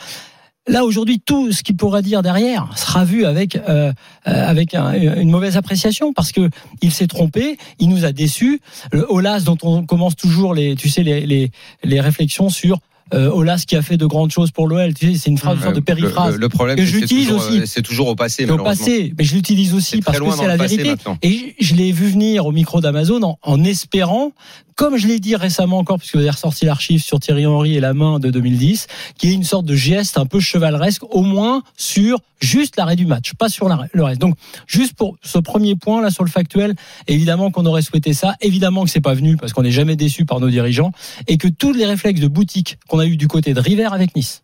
Là 0.69 0.83
aujourd'hui, 0.83 1.21
tout 1.25 1.53
ce 1.53 1.63
qu'il 1.63 1.77
pourra 1.77 2.01
dire 2.01 2.21
derrière 2.21 2.67
sera 2.75 3.05
vu 3.05 3.23
avec 3.23 3.55
euh, 3.55 3.93
euh, 4.27 4.49
avec 4.49 4.73
un- 4.73 4.91
une 5.15 5.29
mauvaise 5.29 5.55
appréciation 5.55 6.11
parce 6.11 6.33
que 6.33 6.49
il 6.81 6.91
s'est 6.91 7.07
trompé, 7.07 7.57
il 7.79 7.87
nous 7.87 8.03
a 8.03 8.11
déçus. 8.11 8.59
Le 8.91 9.05
Olas 9.09 9.39
dont 9.45 9.57
on 9.61 9.85
commence 9.85 10.17
toujours 10.17 10.53
les 10.53 10.75
tu 10.75 10.89
sais 10.89 11.03
les 11.03 11.25
les, 11.25 11.51
les 11.85 12.01
réflexions 12.01 12.49
sur 12.49 12.79
euh, 13.13 13.29
Olas 13.29 13.63
qui 13.67 13.75
a 13.75 13.81
fait 13.81 13.97
de 13.97 14.05
grandes 14.05 14.31
choses 14.31 14.51
pour 14.51 14.67
l'OL. 14.67 14.93
Tu 14.93 15.13
sais, 15.13 15.19
c'est 15.19 15.29
une 15.29 15.37
phrase 15.37 15.57
une 15.57 15.63
sorte 15.63 15.75
de 15.75 15.79
périphrase. 15.81 16.33
Le, 16.35 16.39
le 16.41 16.49
problème, 16.49 16.75
que 16.77 16.83
j'utilise 16.85 17.27
toujours, 17.27 17.41
aussi. 17.47 17.59
euh, 17.59 17.63
c'est 17.65 17.81
toujours 17.81 18.07
au 18.07 18.15
passé, 18.15 18.49
au 18.49 18.57
passé, 18.57 19.13
mais 19.17 19.23
je 19.23 19.35
l'utilise 19.35 19.73
aussi 19.73 20.01
parce 20.01 20.19
que 20.19 20.31
c'est 20.31 20.47
la 20.47 20.57
vérité. 20.57 20.83
maintenant. 20.89 21.17
Et 21.21 21.55
je, 21.59 21.67
je 21.67 21.75
l'ai 21.75 21.91
vu 21.91 22.07
venir 22.09 22.45
au 22.45 22.51
micro 22.51 22.81
d'Amazon 22.81 23.21
en, 23.23 23.39
en 23.41 23.63
espérant, 23.63 24.31
comme 24.77 24.95
je 24.95 25.07
l'ai 25.07 25.19
dit 25.19 25.35
récemment 25.35 25.79
encore, 25.79 25.97
puisque 25.97 26.13
vous 26.13 26.21
avez 26.21 26.29
ressorti 26.29 26.63
l'archive 26.65 27.01
sur 27.01 27.19
Thierry 27.19 27.47
Henry 27.47 27.75
et 27.75 27.79
la 27.79 27.95
main 27.95 28.19
de 28.19 28.29
2010, 28.29 28.85
qu'il 29.17 29.31
y 29.31 29.33
ait 29.33 29.35
une 29.35 29.43
sorte 29.43 29.65
de 29.65 29.75
geste 29.75 30.19
un 30.19 30.27
peu 30.27 30.39
chevaleresque, 30.39 31.03
au 31.09 31.23
moins 31.23 31.63
sur 31.75 32.19
juste 32.39 32.77
l'arrêt 32.77 32.95
du 32.95 33.07
match, 33.07 33.33
pas 33.33 33.49
sur 33.49 33.67
le 33.67 34.03
reste. 34.03 34.21
Donc, 34.21 34.37
juste 34.67 34.93
pour 34.93 35.17
ce 35.23 35.39
premier 35.39 35.75
point 35.75 35.99
là 36.03 36.11
sur 36.11 36.23
le 36.23 36.29
factuel, 36.29 36.75
évidemment 37.07 37.49
qu'on 37.49 37.65
aurait 37.65 37.81
souhaité 37.81 38.13
ça, 38.13 38.35
évidemment 38.39 38.83
que 38.83 38.91
c'est 38.91 39.01
pas 39.01 39.15
venu 39.15 39.35
parce 39.35 39.51
qu'on 39.51 39.63
n'est 39.63 39.71
jamais 39.71 39.95
déçu 39.95 40.25
par 40.25 40.39
nos 40.39 40.49
dirigeants 40.49 40.91
et 41.27 41.39
que 41.39 41.47
tous 41.47 41.73
les 41.73 41.85
réflexes 41.85 42.21
de 42.21 42.27
boutique 42.27 42.77
qu'on 42.87 42.99
a 42.99 43.07
eu 43.07 43.17
du 43.17 43.27
côté 43.27 43.55
de 43.55 43.59
River 43.59 43.89
avec 43.91 44.15
Nice 44.15 44.43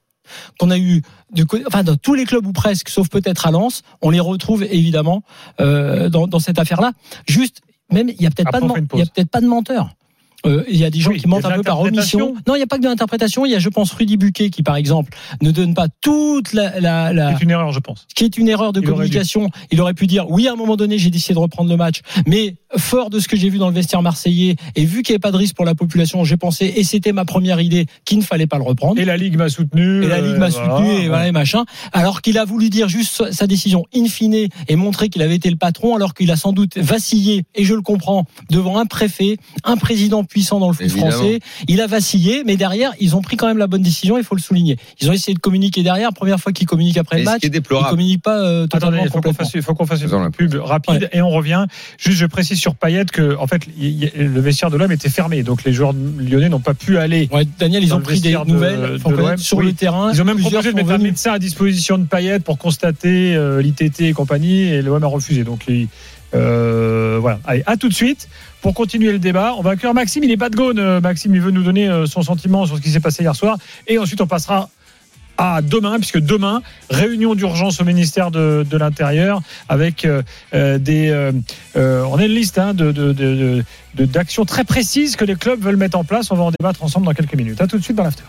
qu'on 0.57 0.71
a 0.71 0.77
eu 0.77 1.01
du 1.33 1.45
côté, 1.45 1.65
enfin 1.67 1.83
dans 1.83 1.97
tous 1.97 2.13
les 2.13 2.23
clubs 2.23 2.47
ou 2.47 2.53
presque, 2.53 2.87
sauf 2.87 3.09
peut-être 3.09 3.45
à 3.45 3.51
Lens, 3.51 3.83
on 4.01 4.09
les 4.09 4.21
retrouve 4.21 4.63
évidemment 4.63 5.21
euh, 5.59 6.09
dans, 6.09 6.27
dans 6.27 6.39
cette 6.39 6.59
affaire-là. 6.59 6.93
Juste, 7.27 7.59
même 7.91 8.09
y 8.17 8.25
a 8.25 8.31
peut-être 8.31 8.49
pas 8.49 8.61
de 8.61 8.67
il 8.93 8.99
y 8.99 9.01
a 9.01 9.05
peut-être 9.05 9.29
pas 9.29 9.41
de 9.41 9.47
menteur. 9.47 9.93
Euh, 10.45 10.63
Il 10.69 10.77
y 10.77 10.83
a 10.85 10.89
des 10.89 10.99
gens 10.99 11.11
Oui, 11.11 11.19
qui 11.19 11.27
mentent 11.27 11.45
un 11.45 11.51
peu 11.55 11.61
par 11.63 11.79
omission. 11.81 12.33
Non, 12.47 12.55
il 12.55 12.59
n'y 12.59 12.63
a 12.63 12.67
pas 12.67 12.77
que 12.77 12.83
de 12.83 12.87
l'interprétation. 12.87 13.45
Il 13.45 13.51
y 13.51 13.55
a, 13.55 13.59
je 13.59 13.69
pense, 13.69 13.91
Rudy 13.93 14.17
Buquet 14.17 14.49
qui, 14.49 14.63
par 14.63 14.75
exemple, 14.75 15.15
ne 15.41 15.51
donne 15.51 15.73
pas 15.73 15.87
toute 16.01 16.53
la, 16.53 16.79
la, 16.79 17.13
la, 17.13 17.33
C'est 17.37 17.43
une 17.43 17.51
erreur, 17.51 17.71
je 17.71 17.79
pense. 17.79 18.05
ce 18.09 18.15
qui 18.15 18.23
est 18.25 18.37
une 18.37 18.49
erreur 18.49 18.73
de 18.73 18.79
Il 18.81 18.87
aurait 18.89 18.95
communication. 18.97 19.49
Il 19.71 19.79
aurait 19.81 19.93
pu 19.93 20.07
dire 20.07 20.29
oui 20.29 20.47
à 20.47 20.53
un 20.53 20.55
moment 20.55 20.75
donné 20.75 20.97
j'ai 20.97 21.09
décidé 21.09 21.33
de 21.33 21.39
reprendre 21.39 21.69
le 21.69 21.77
match, 21.77 22.01
mais 22.27 22.55
fort 22.75 23.09
de 23.09 23.19
ce 23.19 23.27
que 23.27 23.37
j'ai 23.37 23.49
vu 23.49 23.57
dans 23.59 23.67
le 23.69 23.73
vestiaire 23.73 24.01
marseillais 24.01 24.55
et 24.75 24.85
vu 24.85 25.03
qu'il 25.03 25.13
n'y 25.13 25.15
avait 25.15 25.19
pas 25.19 25.31
de 25.31 25.37
risque 25.37 25.55
pour 25.55 25.65
la 25.65 25.75
population, 25.75 26.23
j'ai 26.23 26.37
pensé 26.37 26.73
et 26.75 26.83
c'était 26.83 27.11
ma 27.13 27.23
première 27.25 27.61
idée 27.61 27.85
qu'il 28.05 28.17
ne 28.17 28.23
fallait 28.23 28.47
pas 28.47 28.57
le 28.57 28.63
reprendre. 28.63 28.99
Et 28.99 29.05
la 29.05 29.15
Ligue 29.17 29.37
m'a 29.37 29.49
soutenu. 29.49 30.03
Et 30.03 30.07
la 30.07 30.19
Ligue 30.21 30.33
euh, 30.35 30.39
m'a 30.39 30.49
voilà. 30.49 30.77
soutenu 30.77 30.91
et 31.03 31.07
voilà 31.07 31.27
et 31.27 31.31
machin. 31.31 31.65
Alors 31.93 32.21
qu'il 32.21 32.37
a 32.37 32.45
voulu 32.45 32.69
dire 32.69 32.89
juste 32.89 33.15
sa- 33.15 33.31
sa 33.31 33.47
décision 33.47 33.85
in 33.95 34.05
fine 34.05 34.33
et 34.67 34.75
montrer 34.75 35.09
qu'il 35.09 35.21
avait 35.21 35.35
été 35.35 35.49
le 35.49 35.55
patron, 35.55 35.95
alors 35.95 36.13
qu'il 36.13 36.31
a 36.31 36.35
sans 36.35 36.51
doute 36.53 36.77
vacillé 36.77 37.43
et 37.55 37.63
je 37.63 37.73
le 37.75 37.81
comprends 37.81 38.25
devant 38.49 38.77
un 38.79 38.85
préfet, 38.85 39.37
un 39.63 39.77
président 39.77 40.23
puissant 40.33 40.59
dans 40.59 40.67
le 40.69 40.73
foot 40.73 40.83
Évidemment. 40.85 41.11
français. 41.11 41.39
Il 41.67 41.79
a 41.79 41.85
vacillé, 41.87 42.43
mais 42.43 42.57
derrière 42.57 42.91
ils 42.99 43.15
ont 43.15 43.21
pris 43.21 43.37
quand 43.37 43.45
même 43.47 43.59
la 43.59 43.67
bonne 43.67 43.83
décision. 43.83 44.17
Il 44.17 44.23
faut 44.23 44.33
le 44.35 44.41
souligner. 44.41 44.77
Ils 44.99 45.09
ont 45.09 45.13
essayé 45.13 45.35
de 45.35 45.39
communiquer 45.39 45.83
derrière. 45.83 46.11
Première 46.11 46.39
fois 46.39 46.51
qu'ils 46.51 46.65
communiquent 46.65 46.97
après 46.97 47.17
le 47.19 47.23
ce 47.25 47.29
match, 47.29 47.41
qui 47.41 47.45
est 47.47 47.55
ils 47.55 47.61
communiquent 47.89 48.23
pas 48.23 48.39
euh, 48.39 48.65
totalement 48.65 48.87
Attendez, 48.87 48.97
il 48.97 49.07
faut 49.07 49.13
qu'on 49.13 49.19
complètement. 49.29 49.45
fasse, 49.45 49.53
il 49.53 49.61
faut 49.61 49.73
qu'on 49.75 49.85
fasse 49.85 50.01
une 50.01 50.31
pub 50.31 50.55
rapide 50.55 51.09
et 51.13 51.21
on 51.21 51.29
revient. 51.29 51.65
Juste, 51.99 52.17
je 52.17 52.25
précise 52.25 52.59
sur 52.59 52.73
Payet 52.75 53.05
que, 53.05 53.37
en 53.37 53.45
fait, 53.47 53.61
y 53.79 54.09
le 54.17 54.41
vestiaire 54.41 54.71
de 54.71 54.77
l'homme 54.77 54.91
était 54.91 55.09
fermé, 55.09 55.43
donc 55.43 55.63
les 55.63 55.71
joueurs 55.73 55.93
lyonnais 55.93 56.49
n'ont 56.49 56.59
pas 56.59 56.73
pu 56.73 56.97
aller. 56.97 57.29
Ouais, 57.31 57.45
Daniel, 57.59 57.83
ils 57.83 57.93
ont 57.93 58.01
pris 58.01 58.19
des 58.19 58.33
de- 58.33 58.37
nouvelles 58.47 58.99
de 59.05 59.09
l'OM. 59.11 59.37
sur 59.37 59.57
Oui. 59.59 59.65
le 59.67 59.73
terrain. 59.73 60.11
Ils 60.13 60.21
ont 60.21 60.25
même 60.25 60.39
proposé 60.39 60.71
de 60.71 60.75
mettre 60.75 60.91
un 60.91 60.97
médecin 60.97 61.33
à 61.33 61.39
disposition 61.39 61.97
de 61.99 62.05
Payet 62.05 62.39
pour 62.39 62.57
constater 62.57 63.35
euh, 63.35 63.61
l'ITT 63.61 64.01
et 64.01 64.13
compagnie, 64.13 64.61
et 64.63 64.81
l'OM 64.81 65.03
a 65.03 65.07
refusé. 65.07 65.43
Donc, 65.43 65.61
il- 65.67 65.87
euh, 66.35 67.17
voilà. 67.19 67.39
Allez, 67.45 67.63
à 67.65 67.77
tout 67.77 67.89
de 67.89 67.93
suite. 67.93 68.27
Pour 68.61 68.73
continuer 68.73 69.11
le 69.11 69.19
débat, 69.19 69.55
on 69.57 69.61
va 69.61 69.71
accueillir 69.71 69.93
Maxime. 69.93 70.23
Il 70.23 70.31
est 70.31 70.37
pas 70.37 70.49
de 70.49 70.55
Gaune. 70.55 70.79
Euh, 70.79 71.01
Maxime, 71.01 71.35
il 71.35 71.41
veut 71.41 71.51
nous 71.51 71.63
donner 71.63 71.89
euh, 71.89 72.05
son 72.05 72.21
sentiment 72.21 72.65
sur 72.65 72.77
ce 72.77 72.81
qui 72.81 72.89
s'est 72.89 73.01
passé 73.01 73.23
hier 73.23 73.35
soir. 73.35 73.57
Et 73.87 73.97
ensuite, 73.97 74.21
on 74.21 74.27
passera 74.27 74.69
à 75.37 75.61
demain, 75.61 75.97
puisque 75.97 76.19
demain, 76.19 76.61
réunion 76.89 77.33
d'urgence 77.33 77.81
au 77.81 77.83
ministère 77.83 78.29
de, 78.29 78.65
l'Intérieur 78.71 79.41
avec 79.67 80.05
euh, 80.05 80.21
des. 80.77 81.31
on 81.75 82.17
a 82.17 82.25
une 82.25 82.31
liste 82.31 82.59
hein, 82.59 82.73
de- 82.75 83.63
d'actions 83.95 84.45
très 84.45 84.63
précises 84.63 85.15
que 85.15 85.25
les 85.25 85.35
clubs 85.35 85.59
veulent 85.59 85.75
mettre 85.75 85.97
en 85.97 86.03
place. 86.03 86.31
On 86.31 86.35
va 86.35 86.43
en 86.43 86.51
débattre 86.51 86.83
ensemble 86.83 87.07
dans 87.07 87.13
quelques 87.13 87.35
minutes. 87.35 87.59
À 87.61 87.67
tout 87.67 87.77
de 87.77 87.83
suite 87.83 87.97
dans 87.97 88.03
l'after. 88.03 88.23